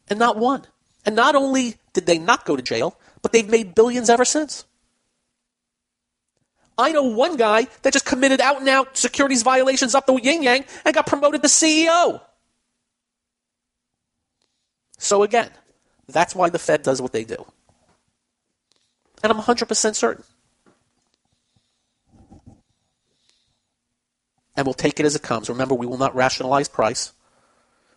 And 0.10 0.19
not 0.19 0.38
one. 0.38 0.65
And 1.06 1.15
not 1.15 1.36
only 1.36 1.75
did 1.93 2.06
they 2.06 2.17
not 2.17 2.45
go 2.45 2.56
to 2.56 2.62
jail, 2.62 2.97
but 3.21 3.32
they've 3.32 3.49
made 3.49 3.75
billions 3.75 4.10
ever 4.10 4.25
since. 4.25 4.65
I 6.78 6.93
know 6.93 7.04
one 7.04 7.36
guy 7.36 7.67
that 7.82 7.91
just 7.91 8.06
committed 8.06 8.39
out 8.39 8.60
and 8.60 8.69
out 8.69 8.95
securities 8.95 9.43
violations 9.43 9.93
up 9.93 10.06
the 10.06 10.15
yin 10.15 10.43
yang 10.43 10.65
and 10.86 10.95
got 10.95 11.06
promoted 11.06 11.41
to 11.41 11.49
CEO. 11.49 12.21
So 14.97 15.23
again, 15.23 15.49
that's 16.08 16.34
why 16.34 16.49
the 16.49 16.60
Fed 16.60 16.84
does 16.84 17.02
what 17.02 17.12
they 17.12 17.25
do. 17.25 17.45
And 19.23 19.32
I'm 19.32 19.39
100% 19.39 19.95
certain. 19.95 20.23
And 24.55 24.65
we'll 24.65 24.73
take 24.73 24.99
it 24.99 25.05
as 25.05 25.15
it 25.15 25.21
comes. 25.21 25.49
Remember, 25.49 25.75
we 25.75 25.86
will 25.86 25.97
not 25.97 26.15
rationalize 26.15 26.67
price. 26.67 27.13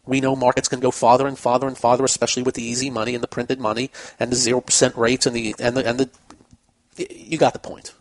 We 0.05 0.21
know 0.21 0.35
markets 0.35 0.69
can 0.69 0.81
go 0.81 0.91
farther 0.91 1.27
and 1.27 1.39
farther 1.39 1.67
and 1.67 1.79
farther, 1.79 2.05
especially 2.05 2.43
with 2.43 2.55
the 2.55 2.63
easy 2.63 2.91
money 2.91 3.15
and 3.15 3.23
the 3.23 3.29
printed 3.29 3.61
money 3.61 3.91
and 4.19 4.31
the 4.33 4.37
zero 4.37 4.61
percent 4.61 4.97
rates 4.97 5.27
and 5.27 5.35
the 5.35 5.55
and 5.61 5.77
the 5.77 5.87
and 5.87 5.99
the. 6.01 6.11
You 6.99 7.39
got 7.39 7.53
the 7.53 7.59
point. 7.61 7.95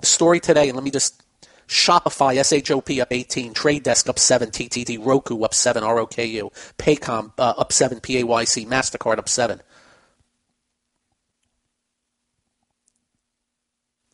The 0.00 0.06
story 0.06 0.38
today, 0.38 0.68
and 0.68 0.76
let 0.76 0.84
me 0.84 0.90
just 0.90 1.22
Shopify, 1.68 2.36
SHOP 2.36 3.00
up 3.00 3.12
18, 3.12 3.52
Trade 3.52 3.82
Desk 3.82 4.08
up 4.08 4.18
7, 4.18 4.50
TTD, 4.50 5.04
Roku 5.04 5.42
up 5.42 5.52
7, 5.52 5.82
ROKU, 5.82 6.52
Paycom 6.78 7.32
uh, 7.38 7.54
up 7.58 7.72
7, 7.72 7.98
PAYC, 8.00 8.66
MasterCard 8.66 9.18
up 9.18 9.28
7. 9.28 9.60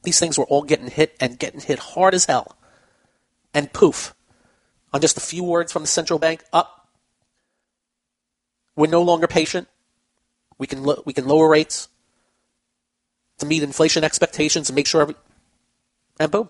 These 0.03 0.19
things 0.19 0.39
were 0.39 0.45
all 0.47 0.63
getting 0.63 0.89
hit 0.89 1.17
and 1.21 1.39
getting 1.39 1.61
hit 1.61 1.79
hard 1.79 2.15
as 2.15 2.25
hell. 2.25 2.57
And 3.55 3.73
poof, 3.73 4.15
on 4.93 5.01
just 5.01 5.17
a 5.17 5.21
few 5.21 5.45
words 5.45 5.73
from 5.73 5.83
the 5.83 5.89
central 5.89 6.19
bank, 6.19 6.43
up. 6.53 6.89
We're 8.75 8.89
no 8.89 9.03
longer 9.03 9.27
patient. 9.27 9.69
We 10.59 10.67
can, 10.67 10.83
lo- 10.83 11.03
we 11.05 11.13
can 11.13 11.27
lower 11.27 11.49
rates 11.49 11.89
to 13.39 13.47
meet 13.47 13.63
inflation 13.63 14.05
expectations 14.05 14.69
and 14.69 14.77
make 14.77 14.87
sure 14.87 15.03
every. 15.03 15.15
And 16.19 16.31
boom. 16.31 16.49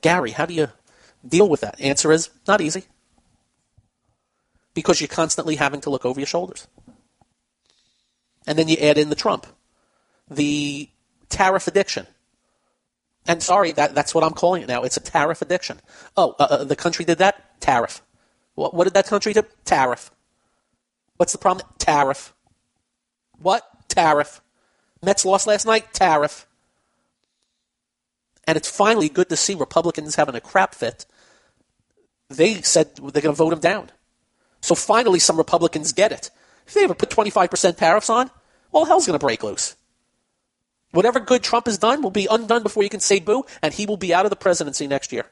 Gary, 0.00 0.32
how 0.32 0.46
do 0.46 0.54
you 0.54 0.68
deal 1.26 1.48
with 1.48 1.60
that? 1.60 1.80
Answer 1.80 2.12
is 2.12 2.30
not 2.46 2.60
easy. 2.60 2.84
Because 4.74 5.00
you're 5.00 5.08
constantly 5.08 5.56
having 5.56 5.80
to 5.82 5.90
look 5.90 6.04
over 6.04 6.18
your 6.18 6.26
shoulders. 6.26 6.66
And 8.46 8.58
then 8.58 8.68
you 8.68 8.76
add 8.78 8.98
in 8.98 9.08
the 9.08 9.14
Trump, 9.14 9.46
the 10.28 10.88
tariff 11.32 11.66
addiction. 11.66 12.06
And 13.26 13.42
sorry, 13.42 13.72
that, 13.72 13.94
that's 13.94 14.14
what 14.14 14.24
I'm 14.24 14.32
calling 14.32 14.62
it 14.62 14.68
now. 14.68 14.82
It's 14.82 14.96
a 14.96 15.00
tariff 15.00 15.42
addiction. 15.42 15.80
Oh, 16.16 16.34
uh, 16.38 16.46
uh, 16.50 16.64
the 16.64 16.76
country 16.76 17.04
did 17.04 17.18
that? 17.18 17.60
Tariff. 17.60 18.02
What, 18.54 18.74
what 18.74 18.84
did 18.84 18.94
that 18.94 19.06
country 19.06 19.32
do? 19.32 19.42
Tariff. 19.64 20.10
What's 21.16 21.32
the 21.32 21.38
problem? 21.38 21.66
Tariff. 21.78 22.34
What? 23.38 23.62
Tariff. 23.88 24.40
Mets 25.02 25.24
lost 25.24 25.46
last 25.46 25.66
night? 25.66 25.92
Tariff. 25.92 26.46
And 28.46 28.56
it's 28.56 28.70
finally 28.70 29.08
good 29.08 29.28
to 29.28 29.36
see 29.36 29.54
Republicans 29.54 30.16
having 30.16 30.34
a 30.34 30.40
crap 30.40 30.74
fit. 30.74 31.06
They 32.28 32.60
said 32.62 32.96
they're 32.96 33.22
going 33.22 33.34
to 33.34 33.44
vote 33.44 33.52
him 33.52 33.60
down. 33.60 33.90
So 34.60 34.74
finally, 34.74 35.18
some 35.18 35.36
Republicans 35.36 35.92
get 35.92 36.12
it. 36.12 36.30
If 36.66 36.74
they 36.74 36.84
ever 36.84 36.94
put 36.94 37.10
25% 37.10 37.76
tariffs 37.76 38.10
on, 38.10 38.30
well, 38.72 38.84
hell's 38.84 39.06
going 39.06 39.18
to 39.18 39.24
break 39.24 39.42
loose. 39.42 39.76
Whatever 40.92 41.20
good 41.20 41.42
Trump 41.42 41.66
has 41.66 41.78
done 41.78 42.02
will 42.02 42.10
be 42.10 42.28
undone 42.30 42.62
before 42.62 42.82
you 42.82 42.88
can 42.88 43.00
say 43.00 43.18
boo, 43.18 43.44
and 43.60 43.74
he 43.74 43.86
will 43.86 43.96
be 43.96 44.14
out 44.14 44.26
of 44.26 44.30
the 44.30 44.36
presidency 44.36 44.86
next 44.86 45.10
year. 45.12 45.26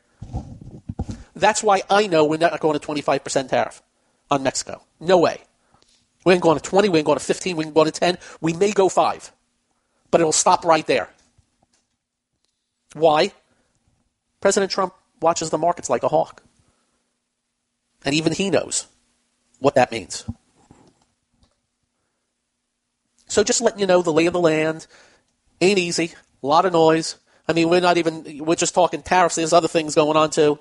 That's 1.36 1.62
why 1.62 1.82
I 1.88 2.06
know 2.06 2.24
we're 2.24 2.38
not 2.38 2.58
going 2.60 2.78
to 2.78 2.86
25% 2.86 3.48
tariff 3.48 3.82
on 4.30 4.42
Mexico. 4.42 4.82
No 4.98 5.18
way. 5.18 5.42
We 6.24 6.34
ain't 6.34 6.42
going 6.42 6.58
to 6.58 6.62
20, 6.62 6.88
we 6.88 6.98
ain't 6.98 7.06
going 7.06 7.18
to 7.18 7.24
15, 7.24 7.56
we 7.56 7.64
ain't 7.64 7.74
going 7.74 7.90
to 7.90 7.92
10. 7.92 8.18
We 8.40 8.52
may 8.52 8.72
go 8.72 8.88
5. 8.88 9.32
But 10.10 10.20
it'll 10.20 10.32
stop 10.32 10.64
right 10.64 10.86
there. 10.86 11.08
Why? 12.94 13.32
President 14.40 14.70
Trump 14.70 14.94
watches 15.20 15.50
the 15.50 15.58
markets 15.58 15.88
like 15.88 16.02
a 16.02 16.08
hawk. 16.08 16.42
And 18.04 18.14
even 18.14 18.32
he 18.32 18.50
knows 18.50 18.86
what 19.58 19.74
that 19.74 19.92
means. 19.92 20.24
So 23.28 23.44
just 23.44 23.60
letting 23.60 23.78
you 23.78 23.86
know 23.86 24.02
the 24.02 24.12
lay 24.12 24.26
of 24.26 24.32
the 24.32 24.40
land 24.40 24.86
ain't 25.60 25.78
easy. 25.78 26.12
A 26.42 26.46
lot 26.46 26.64
of 26.64 26.72
noise. 26.72 27.16
I 27.48 27.52
mean, 27.52 27.68
we're 27.68 27.80
not 27.80 27.96
even, 27.98 28.44
we're 28.44 28.54
just 28.54 28.74
talking 28.74 29.02
tariffs. 29.02 29.34
There's 29.34 29.52
other 29.52 29.68
things 29.68 29.94
going 29.94 30.16
on 30.16 30.30
too. 30.30 30.58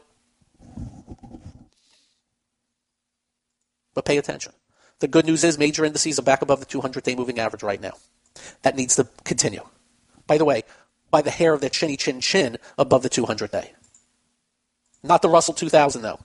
But 3.94 4.06
pay 4.06 4.18
attention. 4.18 4.54
The 5.00 5.08
good 5.08 5.26
news 5.26 5.44
is 5.44 5.58
major 5.58 5.86
indices 5.86 6.20
are 6.20 6.24
back 6.24 6.42
above 6.42 6.60
the 6.60 6.66
200 6.66 7.04
day 7.04 7.16
moving 7.16 7.40
average 7.40 7.64
right 7.64 7.82
now. 7.82 7.94
That 8.64 8.76
needs 8.76 8.96
to 8.98 9.08
continue. 9.24 9.62
By 10.28 10.38
the 10.38 10.46
way, 10.46 10.64
by 11.12 11.22
the 11.22 11.32
hair 11.32 11.54
of 11.54 11.62
their 11.62 11.70
chinny 11.70 11.98
chin 11.98 12.22
chin 12.22 12.58
above 12.78 13.04
the 13.04 13.10
200 13.10 13.52
day. 13.52 13.74
Not 15.04 15.22
the 15.22 15.30
Russell 15.30 15.54
2000, 15.54 16.02
though. 16.02 16.20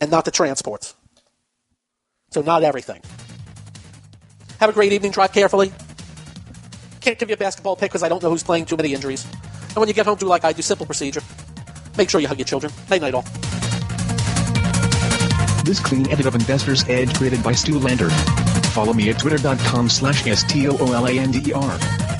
And 0.00 0.10
not 0.10 0.24
the 0.24 0.30
transports. 0.30 0.94
So, 2.30 2.42
not 2.42 2.64
everything. 2.64 3.02
Have 4.58 4.70
a 4.70 4.72
great 4.72 4.92
evening. 4.92 5.12
Drive 5.12 5.32
carefully. 5.32 5.72
Can't 7.02 7.18
give 7.18 7.28
you 7.28 7.34
a 7.34 7.36
basketball 7.36 7.74
pick 7.76 7.90
because 7.90 8.02
I 8.02 8.08
don't 8.08 8.22
know 8.22 8.30
who's 8.30 8.44
playing 8.44 8.66
too 8.66 8.76
many 8.76 8.94
injuries. 8.94 9.24
And 9.24 9.76
when 9.76 9.88
you 9.88 9.94
get 9.94 10.06
home, 10.06 10.16
do 10.16 10.26
like 10.26 10.44
I 10.44 10.52
do 10.52 10.62
simple 10.62 10.86
procedure. 10.86 11.20
Make 11.98 12.08
sure 12.08 12.20
you 12.20 12.28
hug 12.28 12.38
your 12.38 12.46
children. 12.46 12.72
Night 12.88 13.02
night 13.02 13.14
all. 13.14 13.24
This 15.64 15.80
clean 15.80 16.10
edit 16.10 16.26
of 16.26 16.34
Investor's 16.34 16.88
Edge 16.88 17.14
created 17.14 17.42
by 17.42 17.52
Stu 17.52 17.78
Lander. 17.78 18.10
Follow 18.70 18.92
me 18.92 19.10
at 19.10 19.18
twitter.com 19.18 19.88
slash 19.88 20.26
S-T-O-O-L-A-N-D-E-R. 20.26 22.11